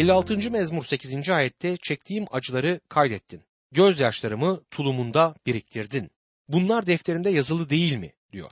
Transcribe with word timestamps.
56. 0.00 0.50
mezmur 0.50 0.84
8. 0.84 1.28
ayette 1.28 1.76
çektiğim 1.76 2.26
acıları 2.30 2.80
kaydettin. 2.88 3.42
Gözyaşlarımı 3.72 4.64
tulumunda 4.70 5.34
biriktirdin. 5.46 6.10
Bunlar 6.48 6.86
defterinde 6.86 7.30
yazılı 7.30 7.70
değil 7.70 7.96
mi? 7.96 8.12
diyor. 8.32 8.50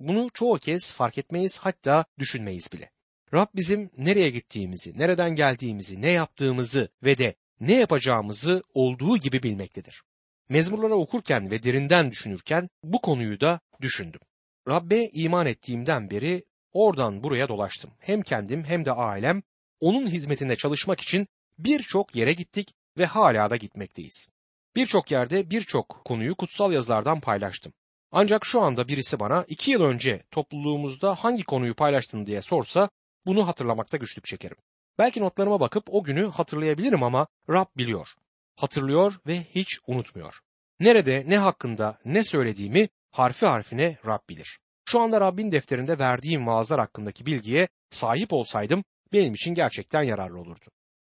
Bunu 0.00 0.28
çoğu 0.34 0.58
kez 0.58 0.92
fark 0.92 1.18
etmeyiz 1.18 1.58
hatta 1.58 2.04
düşünmeyiz 2.18 2.72
bile. 2.72 2.90
Rab 3.34 3.46
bizim 3.54 3.90
nereye 3.98 4.30
gittiğimizi, 4.30 4.98
nereden 4.98 5.34
geldiğimizi, 5.34 6.02
ne 6.02 6.12
yaptığımızı 6.12 6.88
ve 7.02 7.18
de 7.18 7.34
ne 7.60 7.74
yapacağımızı 7.74 8.62
olduğu 8.74 9.16
gibi 9.16 9.42
bilmektedir. 9.42 10.02
Mezmurları 10.48 10.94
okurken 10.94 11.50
ve 11.50 11.62
derinden 11.62 12.10
düşünürken 12.10 12.68
bu 12.82 13.00
konuyu 13.00 13.40
da 13.40 13.60
düşündüm. 13.80 14.20
Rabbe 14.68 15.08
iman 15.12 15.46
ettiğimden 15.46 16.10
beri 16.10 16.44
oradan 16.72 17.22
buraya 17.22 17.48
dolaştım. 17.48 17.90
Hem 17.98 18.22
kendim 18.22 18.64
hem 18.64 18.84
de 18.84 18.92
ailem 18.92 19.42
onun 19.80 20.08
hizmetinde 20.08 20.56
çalışmak 20.56 21.00
için 21.00 21.26
birçok 21.58 22.16
yere 22.16 22.32
gittik 22.32 22.74
ve 22.98 23.06
hala 23.06 23.50
da 23.50 23.56
gitmekteyiz. 23.56 24.28
Birçok 24.76 25.10
yerde 25.10 25.50
birçok 25.50 26.04
konuyu 26.04 26.34
kutsal 26.34 26.72
yazılardan 26.72 27.20
paylaştım. 27.20 27.72
Ancak 28.12 28.44
şu 28.44 28.60
anda 28.60 28.88
birisi 28.88 29.20
bana 29.20 29.44
iki 29.48 29.70
yıl 29.70 29.82
önce 29.82 30.22
topluluğumuzda 30.30 31.14
hangi 31.14 31.44
konuyu 31.44 31.74
paylaştın 31.74 32.26
diye 32.26 32.42
sorsa 32.42 32.88
bunu 33.26 33.48
hatırlamakta 33.48 33.96
güçlük 33.96 34.24
çekerim. 34.24 34.56
Belki 34.98 35.20
notlarıma 35.20 35.60
bakıp 35.60 35.84
o 35.94 36.02
günü 36.02 36.26
hatırlayabilirim 36.26 37.02
ama 37.02 37.26
Rab 37.50 37.66
biliyor. 37.76 38.08
Hatırlıyor 38.56 39.14
ve 39.26 39.42
hiç 39.54 39.78
unutmuyor. 39.86 40.40
Nerede, 40.80 41.24
ne 41.26 41.38
hakkında, 41.38 41.98
ne 42.04 42.24
söylediğimi 42.24 42.88
harfi 43.10 43.46
harfine 43.46 43.98
Rab 44.06 44.28
bilir. 44.28 44.58
Şu 44.88 45.00
anda 45.00 45.20
Rabbin 45.20 45.52
defterinde 45.52 45.98
verdiğim 45.98 46.46
vaazlar 46.46 46.80
hakkındaki 46.80 47.26
bilgiye 47.26 47.68
sahip 47.90 48.32
olsaydım 48.32 48.84
benim 49.12 49.34
için 49.34 49.54
gerçekten 49.54 50.02
yararlı 50.02 50.40
olurdu. 50.40 50.66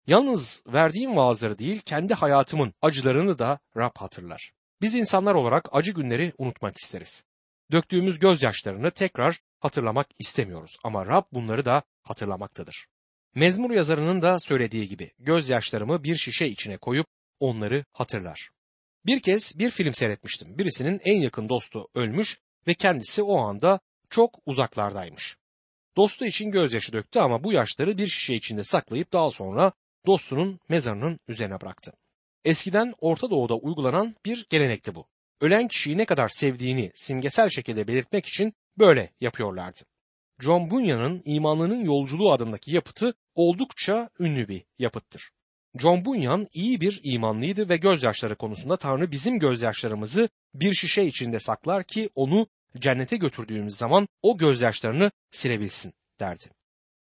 Yalnız 0.07 0.63
verdiğim 0.67 1.17
vaazları 1.17 1.59
değil, 1.59 1.81
kendi 1.81 2.15
hayatımın 2.15 2.75
acılarını 2.83 3.39
da 3.39 3.59
Rab 3.77 3.97
hatırlar. 3.99 4.53
Biz 4.81 4.95
insanlar 4.95 5.35
olarak 5.35 5.69
acı 5.73 5.93
günleri 5.93 6.33
unutmak 6.39 6.77
isteriz. 6.77 7.25
Döktüğümüz 7.73 8.19
gözyaşlarını 8.19 8.91
tekrar 8.91 9.41
hatırlamak 9.61 10.07
istemiyoruz 10.19 10.77
ama 10.85 11.07
Rab 11.07 11.25
bunları 11.33 11.65
da 11.65 11.83
hatırlamaktadır. 12.03 12.87
Mezmur 13.35 13.71
yazarının 13.71 14.23
da 14.23 14.39
söylediği 14.39 14.89
gibi 14.89 15.11
gözyaşlarımı 15.19 16.05
bir 16.05 16.17
şişe 16.17 16.47
içine 16.47 16.77
koyup 16.77 17.07
onları 17.41 17.85
hatırlar. 17.93 18.51
Bir 19.07 19.21
kez 19.21 19.59
bir 19.59 19.71
film 19.71 19.95
seyretmiştim. 19.95 20.59
Birisinin 20.59 21.01
en 21.05 21.17
yakın 21.17 21.49
dostu 21.49 21.89
ölmüş 21.95 22.39
ve 22.67 22.75
kendisi 22.75 23.23
o 23.23 23.39
anda 23.39 23.81
çok 24.11 24.39
uzaklardaymış. 24.47 25.37
Dostu 25.97 26.25
için 26.25 26.51
gözyaşı 26.51 26.93
döktü 26.93 27.19
ama 27.19 27.45
bu 27.45 27.53
yaşları 27.53 27.99
bir 27.99 28.09
şişe 28.09 28.35
içinde 28.35 28.65
saklayıp 28.65 29.13
daha 29.13 29.31
sonra 29.31 29.73
dostunun 30.07 30.61
mezarının 30.69 31.21
üzerine 31.29 31.61
bıraktı. 31.61 31.93
Eskiden 32.45 32.95
Orta 33.01 33.31
Doğu'da 33.31 33.57
uygulanan 33.57 34.15
bir 34.25 34.47
gelenekti 34.51 34.95
bu. 34.95 35.07
Ölen 35.41 35.69
kişiyi 35.69 35.99
ne 35.99 36.05
kadar 36.05 36.29
sevdiğini 36.29 36.91
simgesel 36.95 37.49
şekilde 37.49 37.89
belirtmek 37.89 38.27
için 38.27 38.53
böyle 38.79 39.13
yapıyorlardı. 39.21 39.81
John 40.41 40.71
Bunyan'ın 40.71 41.23
İmanlının 41.25 41.85
Yolculuğu 41.85 42.33
adındaki 42.33 42.75
yapıtı 42.75 43.15
oldukça 43.35 44.11
ünlü 44.21 44.49
bir 44.49 44.65
yapıttır. 44.79 45.31
John 45.79 46.05
Bunyan 46.05 46.47
iyi 46.53 46.81
bir 46.81 47.01
imanlıydı 47.03 47.69
ve 47.69 47.77
gözyaşları 47.77 48.37
konusunda 48.37 48.77
Tanrı 48.77 49.11
bizim 49.11 49.39
gözyaşlarımızı 49.39 50.29
bir 50.55 50.75
şişe 50.75 51.03
içinde 51.03 51.41
saklar 51.41 51.85
ki 51.85 52.11
onu 52.15 52.47
cennete 52.81 53.17
götürdüğümüz 53.17 53.77
zaman 53.77 54.09
o 54.23 54.39
gözyaşlarını 54.39 55.11
silebilsin 55.31 55.93
derdi. 56.21 56.45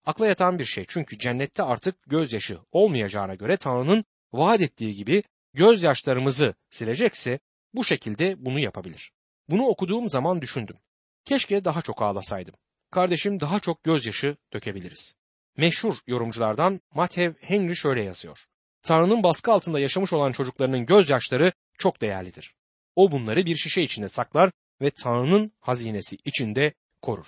Akla 0.05 0.27
yatan 0.27 0.59
bir 0.59 0.65
şey 0.65 0.85
çünkü 0.87 1.19
cennette 1.19 1.63
artık 1.63 1.95
gözyaşı 2.07 2.59
olmayacağına 2.71 3.35
göre 3.35 3.57
Tanrı'nın 3.57 4.03
vaat 4.33 4.61
ettiği 4.61 4.95
gibi 4.95 5.23
gözyaşlarımızı 5.53 6.55
silecekse 6.69 7.39
bu 7.73 7.83
şekilde 7.83 8.45
bunu 8.45 8.59
yapabilir. 8.59 9.11
Bunu 9.49 9.65
okuduğum 9.65 10.09
zaman 10.09 10.41
düşündüm. 10.41 10.77
Keşke 11.25 11.65
daha 11.65 11.81
çok 11.81 12.01
ağlasaydım. 12.01 12.53
Kardeşim 12.91 13.39
daha 13.39 13.59
çok 13.59 13.83
gözyaşı 13.83 14.37
dökebiliriz. 14.53 15.15
Meşhur 15.57 15.95
yorumculardan 16.07 16.81
Matev 16.93 17.33
Henry 17.41 17.75
şöyle 17.75 18.01
yazıyor. 18.03 18.45
Tanrı'nın 18.83 19.23
baskı 19.23 19.51
altında 19.51 19.79
yaşamış 19.79 20.13
olan 20.13 20.31
çocuklarının 20.31 20.85
gözyaşları 20.85 21.51
çok 21.77 22.01
değerlidir. 22.01 22.55
O 22.95 23.11
bunları 23.11 23.45
bir 23.45 23.55
şişe 23.55 23.81
içinde 23.81 24.09
saklar 24.09 24.51
ve 24.81 24.91
Tanrı'nın 24.91 25.51
hazinesi 25.59 26.17
içinde 26.25 26.73
korur. 27.01 27.27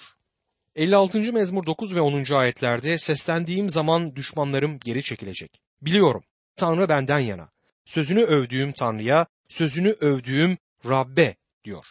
56. 0.76 1.34
mezmur 1.34 1.66
9 1.66 1.96
ve 1.96 2.02
10. 2.02 2.34
ayetlerde 2.34 2.98
seslendiğim 2.98 3.70
zaman 3.70 4.16
düşmanlarım 4.16 4.80
geri 4.80 5.04
çekilecek. 5.04 5.62
Biliyorum 5.82 6.24
Tanrı 6.56 6.90
benden 6.90 7.20
yana. 7.20 7.50
Sözünü 7.86 8.24
övdüğüm 8.24 8.72
Tanrı'ya, 8.72 9.26
sözünü 9.50 9.90
övdüğüm 9.90 10.58
Rabbe 10.86 11.36
diyor. 11.64 11.86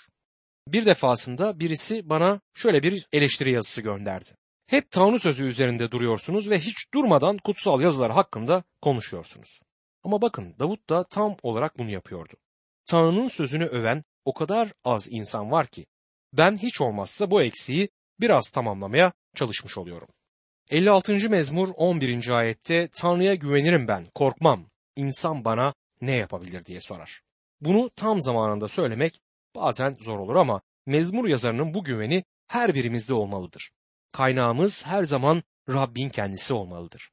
Bir 0.69 0.87
defasında 0.87 1.61
birisi 1.61 2.11
bana 2.11 2.41
şöyle 2.55 2.83
bir 2.83 3.07
eleştiri 3.13 3.51
yazısı 3.51 3.81
gönderdi. 3.81 4.31
Hep 4.67 4.91
Tanrı 4.91 5.21
sözü 5.21 5.45
üzerinde 5.45 5.91
duruyorsunuz 5.91 6.51
ve 6.51 6.59
hiç 6.59 6.95
durmadan 6.95 7.39
kutsal 7.39 7.81
yazılar 7.81 8.13
hakkında 8.13 8.63
konuşuyorsunuz. 8.83 9.61
Ama 10.05 10.23
bakın 10.23 10.55
Davut 10.59 10.91
da 10.91 11.05
tam 11.05 11.37
olarak 11.43 11.79
bunu 11.79 11.91
yapıyordu. 11.91 12.35
Tanrı'nın 12.85 13.29
sözünü 13.29 13.65
öven 13.65 14.05
o 14.31 14.35
kadar 14.35 14.73
az 14.85 15.09
insan 15.11 15.51
var 15.51 15.67
ki 15.67 15.87
ben 16.33 16.57
hiç 16.57 16.81
olmazsa 16.81 17.31
bu 17.31 17.43
eksiği 17.43 17.89
biraz 18.21 18.51
tamamlamaya 18.51 19.13
çalışmış 19.35 19.79
oluyorum. 19.79 20.09
56. 20.71 21.31
mezmur 21.31 21.69
11. 21.77 22.29
ayette 22.29 22.89
Tanrı'ya 22.89 23.35
güvenirim 23.35 23.89
ben, 23.89 24.07
korkmam. 24.15 24.67
İnsan 24.97 25.45
bana 25.45 25.75
ne 26.01 26.13
yapabilir 26.13 26.65
diye 26.65 26.81
sorar. 26.81 27.23
Bunu 27.61 27.91
tam 27.97 28.21
zamanında 28.21 28.69
söylemek 28.69 29.21
bazen 29.55 29.93
zor 30.01 30.19
olur 30.19 30.37
ama 30.37 30.61
mezmur 30.87 31.29
yazarının 31.29 31.75
bu 31.75 31.85
güveni 31.85 32.25
her 32.49 32.75
birimizde 32.75 33.15
olmalıdır. 33.15 33.71
Kaynağımız 34.13 34.87
her 34.87 35.05
zaman 35.05 35.43
Rabbin 35.69 36.09
kendisi 36.09 36.55
olmalıdır. 36.55 37.11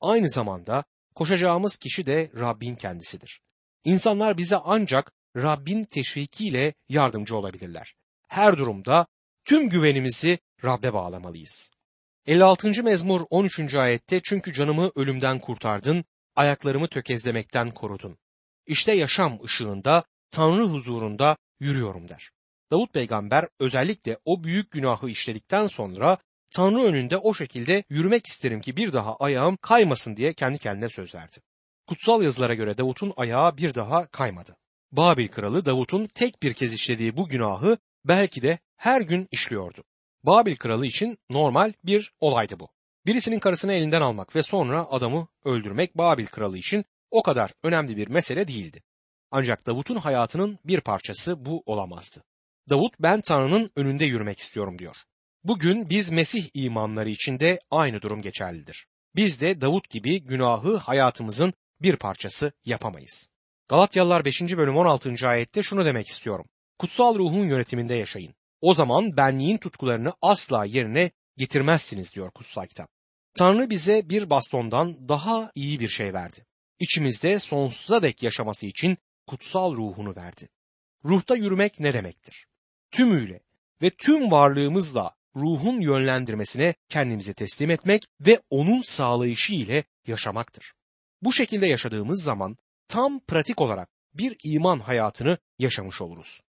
Aynı 0.00 0.28
zamanda 0.28 0.84
koşacağımız 1.14 1.76
kişi 1.76 2.06
de 2.06 2.30
Rabbin 2.38 2.76
kendisidir. 2.76 3.40
İnsanlar 3.84 4.38
bize 4.38 4.56
ancak 4.56 5.12
Rabbin 5.42 5.84
teşvikiyle 5.84 6.74
yardımcı 6.88 7.36
olabilirler. 7.36 7.94
Her 8.28 8.58
durumda 8.58 9.06
tüm 9.44 9.68
güvenimizi 9.68 10.38
Rab'be 10.64 10.92
bağlamalıyız. 10.92 11.70
56. 12.26 12.82
mezmur 12.82 13.20
13. 13.30 13.74
ayette 13.74 14.20
çünkü 14.24 14.52
canımı 14.52 14.90
ölümden 14.96 15.38
kurtardın, 15.38 16.04
ayaklarımı 16.36 16.88
tökezlemekten 16.88 17.70
korudun. 17.70 18.18
İşte 18.66 18.92
yaşam 18.92 19.38
ışığında, 19.44 20.04
Tanrı 20.30 20.62
huzurunda 20.62 21.36
yürüyorum 21.60 22.08
der. 22.08 22.30
Davut 22.70 22.92
peygamber 22.92 23.48
özellikle 23.60 24.18
o 24.24 24.44
büyük 24.44 24.70
günahı 24.70 25.10
işledikten 25.10 25.66
sonra 25.66 26.18
Tanrı 26.50 26.82
önünde 26.82 27.16
o 27.16 27.34
şekilde 27.34 27.84
yürümek 27.88 28.26
isterim 28.26 28.60
ki 28.60 28.76
bir 28.76 28.92
daha 28.92 29.16
ayağım 29.16 29.56
kaymasın 29.56 30.16
diye 30.16 30.32
kendi 30.32 30.58
kendine 30.58 30.88
söz 30.88 31.14
verdi. 31.14 31.36
Kutsal 31.86 32.22
yazılara 32.22 32.54
göre 32.54 32.78
Davut'un 32.78 33.12
ayağı 33.16 33.56
bir 33.56 33.74
daha 33.74 34.06
kaymadı. 34.06 34.56
Babil 34.92 35.28
kralı 35.28 35.66
Davut'un 35.66 36.06
tek 36.06 36.42
bir 36.42 36.54
kez 36.54 36.74
işlediği 36.74 37.16
bu 37.16 37.28
günahı 37.28 37.78
belki 38.04 38.42
de 38.42 38.58
her 38.76 39.00
gün 39.00 39.28
işliyordu. 39.30 39.84
Babil 40.22 40.56
kralı 40.56 40.86
için 40.86 41.18
normal 41.30 41.72
bir 41.84 42.12
olaydı 42.20 42.60
bu. 42.60 42.68
Birisinin 43.06 43.38
karısını 43.38 43.72
elinden 43.72 44.00
almak 44.00 44.36
ve 44.36 44.42
sonra 44.42 44.86
adamı 44.90 45.28
öldürmek 45.44 45.98
Babil 45.98 46.26
kralı 46.26 46.58
için 46.58 46.84
o 47.10 47.22
kadar 47.22 47.52
önemli 47.62 47.96
bir 47.96 48.08
mesele 48.08 48.48
değildi. 48.48 48.82
Ancak 49.30 49.66
Davut'un 49.66 49.96
hayatının 49.96 50.58
bir 50.64 50.80
parçası 50.80 51.44
bu 51.44 51.62
olamazdı. 51.66 52.24
Davut 52.68 52.94
ben 53.00 53.20
Tanrı'nın 53.20 53.70
önünde 53.76 54.04
yürümek 54.04 54.38
istiyorum 54.38 54.78
diyor. 54.78 54.96
Bugün 55.44 55.90
biz 55.90 56.10
Mesih 56.10 56.48
imanları 56.54 57.10
içinde 57.10 57.60
aynı 57.70 58.02
durum 58.02 58.22
geçerlidir. 58.22 58.86
Biz 59.16 59.40
de 59.40 59.60
Davut 59.60 59.90
gibi 59.90 60.22
günahı 60.24 60.76
hayatımızın 60.76 61.54
bir 61.82 61.96
parçası 61.96 62.52
yapamayız. 62.64 63.28
Galatyalılar 63.68 64.24
5. 64.24 64.42
bölüm 64.42 64.76
16. 64.76 65.28
ayette 65.28 65.62
şunu 65.62 65.84
demek 65.84 66.08
istiyorum. 66.08 66.46
Kutsal 66.78 67.18
ruhun 67.18 67.44
yönetiminde 67.44 67.94
yaşayın. 67.94 68.34
O 68.60 68.74
zaman 68.74 69.16
benliğin 69.16 69.58
tutkularını 69.58 70.12
asla 70.22 70.64
yerine 70.64 71.10
getirmezsiniz 71.36 72.14
diyor 72.14 72.30
kutsal 72.30 72.66
kitap. 72.66 72.90
Tanrı 73.34 73.70
bize 73.70 74.08
bir 74.08 74.30
bastondan 74.30 75.08
daha 75.08 75.52
iyi 75.54 75.80
bir 75.80 75.88
şey 75.88 76.14
verdi. 76.14 76.46
İçimizde 76.78 77.38
sonsuza 77.38 78.02
dek 78.02 78.22
yaşaması 78.22 78.66
için 78.66 78.96
kutsal 79.26 79.74
ruhunu 79.74 80.16
verdi. 80.16 80.48
Ruhta 81.04 81.36
yürümek 81.36 81.80
ne 81.80 81.94
demektir? 81.94 82.46
Tümüyle 82.90 83.40
ve 83.82 83.90
tüm 83.90 84.30
varlığımızla 84.30 85.14
ruhun 85.36 85.80
yönlendirmesine 85.80 86.74
kendimizi 86.88 87.34
teslim 87.34 87.70
etmek 87.70 88.06
ve 88.20 88.40
onun 88.50 88.82
sağlayışı 88.82 89.52
ile 89.52 89.84
yaşamaktır. 90.06 90.72
Bu 91.22 91.32
şekilde 91.32 91.66
yaşadığımız 91.66 92.22
zaman 92.22 92.56
tam 92.88 93.20
pratik 93.20 93.60
olarak 93.60 93.88
bir 94.14 94.36
iman 94.44 94.80
hayatını 94.80 95.38
yaşamış 95.58 96.00
oluruz. 96.00 96.40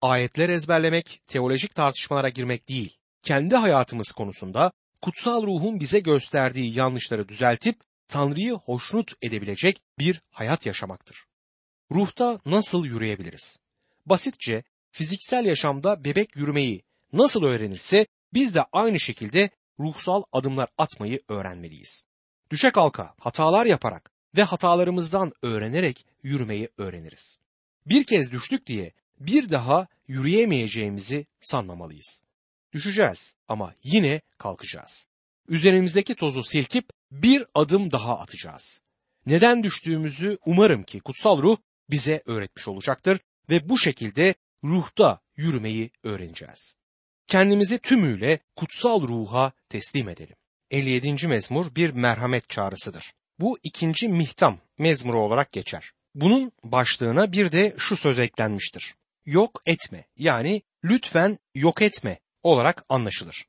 Ayetler 0.00 0.48
ezberlemek, 0.48 1.22
teolojik 1.26 1.74
tartışmalara 1.74 2.28
girmek 2.28 2.68
değil, 2.68 2.96
kendi 3.22 3.56
hayatımız 3.56 4.12
konusunda 4.12 4.72
kutsal 5.02 5.42
ruhun 5.42 5.80
bize 5.80 5.98
gösterdiği 6.00 6.78
yanlışları 6.78 7.28
düzeltip 7.28 7.80
Tanrı'yı 8.08 8.52
hoşnut 8.52 9.12
edebilecek 9.22 9.82
bir 9.98 10.22
hayat 10.30 10.66
yaşamaktır. 10.66 11.24
Ruhta 11.92 12.40
nasıl 12.46 12.84
yürüyebiliriz? 12.84 13.58
Basitçe 14.06 14.64
fiziksel 14.90 15.46
yaşamda 15.46 16.04
bebek 16.04 16.36
yürümeyi 16.36 16.82
nasıl 17.12 17.42
öğrenirse 17.44 18.06
biz 18.34 18.54
de 18.54 18.64
aynı 18.72 19.00
şekilde 19.00 19.50
ruhsal 19.80 20.22
adımlar 20.32 20.68
atmayı 20.78 21.20
öğrenmeliyiz. 21.28 22.04
Düşe 22.50 22.70
kalka, 22.70 23.14
hatalar 23.18 23.66
yaparak 23.66 24.10
ve 24.36 24.42
hatalarımızdan 24.42 25.32
öğrenerek 25.42 26.06
yürümeyi 26.22 26.68
öğreniriz. 26.78 27.38
Bir 27.86 28.04
kez 28.04 28.32
düştük 28.32 28.66
diye 28.66 28.92
bir 29.20 29.50
daha 29.50 29.86
yürüyemeyeceğimizi 30.08 31.26
sanmamalıyız. 31.40 32.22
Düşeceğiz 32.72 33.36
ama 33.48 33.74
yine 33.82 34.20
kalkacağız. 34.38 35.06
Üzerimizdeki 35.48 36.14
tozu 36.14 36.44
silkip 36.44 36.90
bir 37.10 37.46
adım 37.54 37.92
daha 37.92 38.18
atacağız. 38.18 38.80
Neden 39.26 39.62
düştüğümüzü 39.62 40.38
umarım 40.46 40.82
ki 40.82 41.00
kutsal 41.00 41.42
ruh 41.42 41.56
bize 41.90 42.22
öğretmiş 42.26 42.68
olacaktır 42.68 43.20
ve 43.50 43.68
bu 43.68 43.78
şekilde 43.78 44.34
ruhta 44.64 45.20
yürümeyi 45.36 45.90
öğreneceğiz. 46.02 46.76
Kendimizi 47.26 47.78
tümüyle 47.78 48.38
kutsal 48.56 49.02
ruha 49.02 49.52
teslim 49.68 50.08
edelim. 50.08 50.36
57. 50.70 51.26
mezmur 51.26 51.74
bir 51.74 51.90
merhamet 51.90 52.48
çağrısıdır. 52.48 53.14
Bu 53.38 53.58
ikinci 53.62 54.08
mihtam 54.08 54.58
mezmuru 54.78 55.20
olarak 55.20 55.52
geçer. 55.52 55.92
Bunun 56.14 56.52
başlığına 56.64 57.32
bir 57.32 57.52
de 57.52 57.74
şu 57.78 57.96
söz 57.96 58.18
eklenmiştir. 58.18 58.94
Yok 59.26 59.62
etme 59.66 60.04
yani 60.16 60.62
lütfen 60.84 61.38
yok 61.54 61.82
etme 61.82 62.18
olarak 62.42 62.84
anlaşılır. 62.88 63.46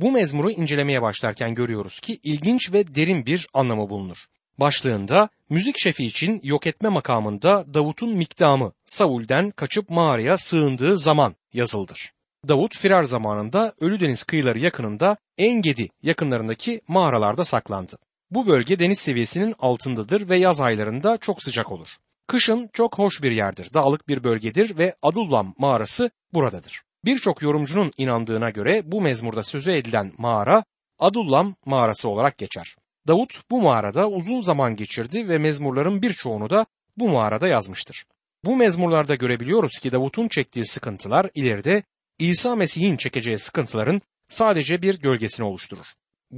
Bu 0.00 0.12
mezmuru 0.12 0.50
incelemeye 0.50 1.02
başlarken 1.02 1.54
görüyoruz 1.54 2.00
ki 2.00 2.20
ilginç 2.22 2.72
ve 2.72 2.94
derin 2.94 3.26
bir 3.26 3.48
anlamı 3.54 3.90
bulunur. 3.90 4.24
Başlığında 4.58 5.28
müzik 5.50 5.78
şefi 5.78 6.04
için 6.04 6.40
yok 6.42 6.66
etme 6.66 6.88
makamında 6.88 7.74
Davut'un 7.74 8.16
miktamı 8.16 8.72
Saul'den 8.86 9.50
kaçıp 9.50 9.90
mağaraya 9.90 10.38
sığındığı 10.38 10.96
zaman 10.96 11.34
yazıldır. 11.52 12.12
Davut 12.48 12.78
firar 12.78 13.02
zamanında 13.02 13.74
Ölüdeniz 13.80 14.22
kıyıları 14.22 14.58
yakınında 14.58 15.16
Engedi 15.38 15.88
yakınlarındaki 16.02 16.80
mağaralarda 16.88 17.44
saklandı. 17.44 17.96
Bu 18.30 18.46
bölge 18.46 18.78
deniz 18.78 18.98
seviyesinin 18.98 19.54
altındadır 19.58 20.28
ve 20.28 20.36
yaz 20.36 20.60
aylarında 20.60 21.16
çok 21.16 21.42
sıcak 21.42 21.72
olur. 21.72 21.88
Kışın 22.26 22.70
çok 22.72 22.98
hoş 22.98 23.22
bir 23.22 23.30
yerdir, 23.30 23.74
dağlık 23.74 24.08
bir 24.08 24.24
bölgedir 24.24 24.78
ve 24.78 24.94
Adullam 25.02 25.54
mağarası 25.58 26.10
buradadır. 26.32 26.82
Birçok 27.04 27.42
yorumcunun 27.42 27.92
inandığına 27.96 28.50
göre 28.50 28.82
bu 28.84 29.00
mezmurda 29.00 29.42
sözü 29.42 29.70
edilen 29.70 30.12
mağara 30.18 30.64
Adullam 30.98 31.54
mağarası 31.66 32.08
olarak 32.08 32.38
geçer. 32.38 32.76
Davut 33.08 33.50
bu 33.50 33.62
mağarada 33.62 34.08
uzun 34.08 34.40
zaman 34.40 34.76
geçirdi 34.76 35.28
ve 35.28 35.38
mezmurların 35.38 36.02
birçoğunu 36.02 36.50
da 36.50 36.66
bu 36.96 37.08
mağarada 37.08 37.48
yazmıştır. 37.48 38.04
Bu 38.44 38.56
mezmurlarda 38.56 39.14
görebiliyoruz 39.14 39.78
ki 39.78 39.92
Davut'un 39.92 40.28
çektiği 40.28 40.66
sıkıntılar 40.66 41.30
ileride 41.34 41.82
İsa 42.18 42.56
Mesih'in 42.56 42.96
çekeceği 42.96 43.38
sıkıntıların 43.38 44.00
sadece 44.28 44.82
bir 44.82 45.00
gölgesini 45.00 45.46
oluşturur. 45.46 45.86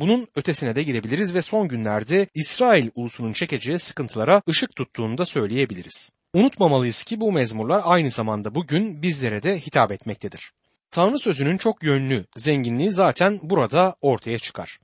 Bunun 0.01 0.29
ötesine 0.35 0.77
de 0.77 0.83
gidebiliriz 0.83 1.35
ve 1.35 1.43
son 1.43 1.69
günlerde 1.69 2.27
İsrail 2.35 2.91
ulusunun 2.95 3.33
çekeceği 3.33 3.79
sıkıntılara 3.79 4.43
ışık 4.49 4.77
tuttuğunu 4.77 5.19
da 5.19 5.25
söyleyebiliriz. 5.25 6.13
Unutmamalıyız 6.35 7.03
ki 7.03 7.21
bu 7.21 7.33
mezmurlar 7.33 7.83
aynı 7.85 8.11
zamanda 8.11 8.55
bugün 8.55 9.03
bizlere 9.03 9.43
de 9.43 9.59
hitap 9.59 9.93
etmektedir. 9.93 10.53
Tanrı 10.91 11.19
sözünün 11.19 11.57
çok 11.57 11.83
yönlü 11.83 12.25
zenginliği 12.37 12.91
zaten 12.91 13.41
burada 13.43 13.97
ortaya 14.01 14.39
çıkar. 14.39 14.79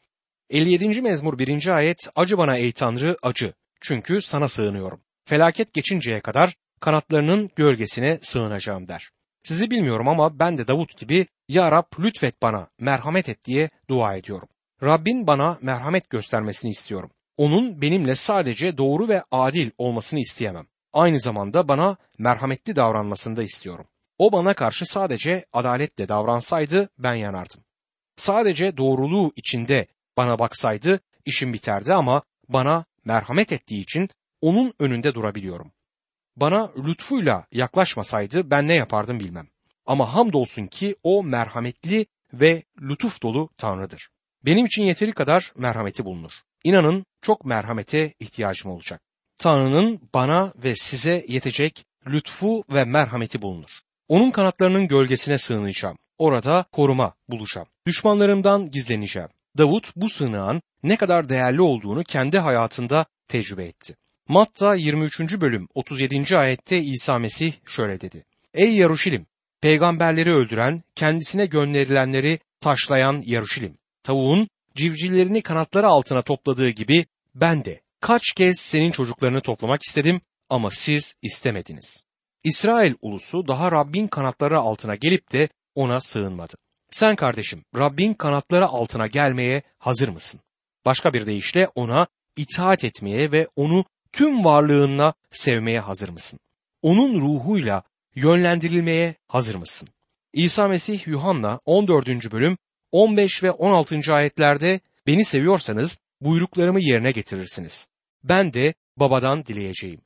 57. 0.51 1.03
mezmur 1.03 1.39
1. 1.39 1.67
ayet 1.67 2.09
Acı 2.17 2.39
bana 2.39 2.57
ey 2.57 2.73
Tanrı 2.73 3.17
acı 3.23 3.55
çünkü 3.81 4.23
sana 4.23 4.49
sığınıyorum. 4.49 5.01
Felaket 5.25 5.73
geçinceye 5.73 6.21
kadar 6.21 6.55
kanatlarının 6.81 7.51
gölgesine 7.57 8.19
sığınacağım 8.23 8.89
der. 8.89 9.11
Sizi 9.43 9.71
bilmiyorum 9.71 10.09
ama 10.09 10.39
ben 10.39 10.59
de 10.59 10.67
Davut 10.67 10.97
gibi 10.97 11.27
Ya 11.49 11.71
Rab 11.71 11.85
lütfet 12.01 12.43
bana 12.43 12.69
merhamet 12.81 13.29
et 13.29 13.45
diye 13.45 13.71
dua 13.89 14.17
ediyorum. 14.17 14.49
Rabbin 14.83 15.27
bana 15.27 15.59
merhamet 15.63 16.11
göstermesini 16.11 16.71
istiyorum. 16.71 17.11
Onun 17.37 17.83
benimle 17.83 18.15
sadece 18.15 18.79
doğru 18.79 19.09
ve 19.09 19.23
adil 19.31 19.71
olmasını 19.79 20.21
isteyemem. 20.21 20.67
Aynı 20.93 21.21
zamanda 21.21 21.69
bana 21.69 21.97
merhametli 22.19 22.77
davranmasını 22.77 23.37
da 23.37 23.43
istiyorum. 23.43 23.87
O 24.19 24.33
bana 24.33 24.55
karşı 24.55 24.87
sadece 24.87 25.45
adaletle 25.53 26.09
davransaydı 26.09 26.89
ben 26.99 27.15
yanardım. 27.15 27.61
Sadece 28.17 28.77
doğruluğu 28.77 29.33
içinde 29.37 29.87
bana 30.17 30.39
baksaydı 30.39 31.01
işim 31.25 31.53
biterdi 31.53 31.95
ama 31.95 32.23
bana 32.49 32.85
merhamet 33.05 33.53
ettiği 33.53 33.83
için 33.83 34.09
onun 34.41 34.75
önünde 34.79 35.15
durabiliyorum. 35.15 35.73
Bana 36.37 36.71
lütfuyla 36.77 37.47
yaklaşmasaydı 37.53 38.51
ben 38.51 38.69
ne 38.69 38.75
yapardım 38.75 39.21
bilmem. 39.21 39.49
Ama 39.87 40.15
hamdolsun 40.15 40.67
ki 40.67 40.97
o 41.03 41.23
merhametli 41.23 42.07
ve 42.33 42.63
lütuf 42.81 43.23
dolu 43.23 43.51
Tanrı'dır. 43.57 44.12
Benim 44.45 44.67
için 44.67 44.83
yeteri 44.83 45.13
kadar 45.13 45.53
merhameti 45.57 46.05
bulunur. 46.05 46.33
İnanın 46.65 47.07
çok 47.23 47.45
merhamete 47.45 48.13
ihtiyacım 48.21 48.71
olacak. 48.71 49.01
Tanrı'nın 49.37 50.01
bana 50.15 50.53
ve 50.57 50.75
size 50.77 51.25
yetecek 51.29 51.85
lütfu 52.07 52.65
ve 52.71 52.85
merhameti 52.85 53.43
bulunur. 53.43 53.81
Onun 54.09 54.31
kanatlarının 54.31 54.89
gölgesine 54.89 55.39
sığınacağım. 55.39 55.99
Orada 56.19 56.65
koruma 56.73 57.15
bulacağım. 57.29 57.67
Düşmanlarımdan 57.87 58.71
gizleneceğim. 58.71 59.29
Davut 59.59 59.97
bu 59.97 60.09
sığınağın 60.09 60.63
ne 60.83 60.97
kadar 60.97 61.29
değerli 61.29 61.61
olduğunu 61.61 62.05
kendi 62.05 62.39
hayatında 62.39 63.07
tecrübe 63.29 63.65
etti. 63.65 63.97
Matta 64.29 64.75
23. 64.75 65.21
bölüm 65.21 65.69
37. 65.75 66.39
ayette 66.39 66.79
İsa 66.79 67.19
Mesih 67.19 67.53
şöyle 67.67 68.01
dedi. 68.01 68.25
Ey 68.55 68.75
Yaruşilim! 68.77 69.27
Peygamberleri 69.61 70.35
öldüren, 70.35 70.81
kendisine 70.95 71.47
gönderilenleri 71.47 72.39
taşlayan 72.61 73.23
Yaruşilim! 73.27 73.79
Tavuğun 74.03 74.49
civcivlerini 74.75 75.43
kanatları 75.43 75.87
altına 75.89 76.23
topladığı 76.23 76.69
gibi 76.69 77.07
ben 77.35 77.65
de 77.65 77.81
kaç 78.01 78.33
kez 78.33 78.61
senin 78.61 78.91
çocuklarını 78.91 79.41
toplamak 79.41 79.83
istedim 79.83 80.21
ama 80.51 80.71
siz 80.71 81.15
istemediniz. 81.23 82.03
İsrail 82.45 82.95
ulusu 83.03 83.49
daha 83.49 83.73
Rabbin 83.73 84.07
kanatları 84.07 84.59
altına 84.59 84.95
gelip 84.95 85.33
de 85.33 85.49
ona 85.75 86.01
sığınmadı. 86.01 86.55
Sen 86.91 87.17
kardeşim 87.17 87.65
Rabbin 87.77 88.15
kanatları 88.15 88.67
altına 88.67 89.07
gelmeye 89.07 89.63
hazır 89.79 90.09
mısın? 90.09 90.41
Başka 90.85 91.13
bir 91.13 91.27
deyişle 91.27 91.69
ona 91.75 92.07
itaat 92.37 92.85
etmeye 92.85 93.33
ve 93.33 93.49
onu 93.57 93.85
tüm 94.13 94.45
varlığınla 94.45 95.15
sevmeye 95.31 95.81
hazır 95.81 96.09
mısın? 96.09 96.39
Onun 96.83 97.21
ruhuyla 97.21 97.83
yönlendirilmeye 98.15 99.15
hazır 99.29 99.55
mısın? 99.55 99.89
İsa 100.33 100.69
Mesih 100.69 101.07
Yuhanna 101.07 101.61
14. 101.65 102.33
bölüm 102.33 102.59
15 102.93 103.43
ve 103.43 103.51
16. 103.51 104.01
ayetlerde 104.13 104.81
beni 105.07 105.25
seviyorsanız 105.25 105.99
buyruklarımı 106.21 106.81
yerine 106.81 107.11
getirirsiniz. 107.11 107.89
Ben 108.25 108.53
de 108.53 108.75
babadan 108.97 109.47
dileyeceğim. 109.47 110.01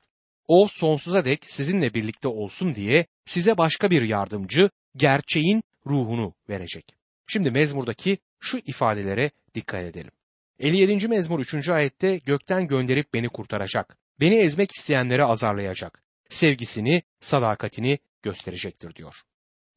O 0.48 0.68
sonsuza 0.68 1.24
dek 1.24 1.44
sizinle 1.44 1.94
birlikte 1.94 2.28
olsun 2.28 2.74
diye 2.74 3.06
size 3.24 3.58
başka 3.58 3.90
bir 3.90 4.02
yardımcı, 4.02 4.70
gerçeğin 4.96 5.62
ruhunu 5.86 6.34
verecek. 6.48 6.94
Şimdi 7.26 7.50
mezmurdaki 7.50 8.18
şu 8.40 8.58
ifadelere 8.58 9.30
dikkat 9.54 9.82
edelim. 9.82 10.12
57. 10.58 11.08
mezmur 11.08 11.40
3. 11.40 11.68
ayette 11.68 12.16
gökten 12.16 12.66
gönderip 12.66 13.14
beni 13.14 13.28
kurtaracak. 13.28 13.96
Beni 14.20 14.34
ezmek 14.34 14.70
isteyenleri 14.72 15.24
azarlayacak. 15.24 16.02
Sevgisini, 16.28 17.02
sadakatini 17.20 17.98
gösterecektir 18.22 18.94
diyor. 18.94 19.14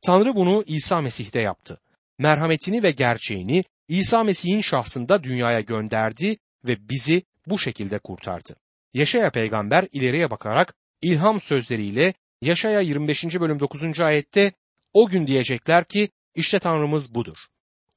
Tanrı 0.01 0.36
bunu 0.36 0.63
İsa 0.68 1.01
Mesih'te 1.01 1.39
yaptı. 1.39 1.82
Merhametini 2.19 2.83
ve 2.83 2.91
gerçeğini 2.91 3.63
İsa 3.88 4.23
Mesih'in 4.23 4.61
şahsında 4.61 5.23
dünyaya 5.23 5.61
gönderdi 5.61 6.38
ve 6.65 6.89
bizi 6.89 7.23
bu 7.47 7.59
şekilde 7.59 7.99
kurtardı. 7.99 8.55
Yaşaya 8.93 9.29
peygamber 9.29 9.88
ileriye 9.91 10.31
bakarak 10.31 10.75
ilham 11.01 11.41
sözleriyle 11.41 12.13
Yaşaya 12.41 12.79
25. 12.79 13.23
bölüm 13.23 13.59
9. 13.59 13.99
ayette 13.99 14.51
o 14.93 15.09
gün 15.09 15.27
diyecekler 15.27 15.83
ki 15.83 16.09
işte 16.35 16.59
Tanrımız 16.59 17.15
budur. 17.15 17.38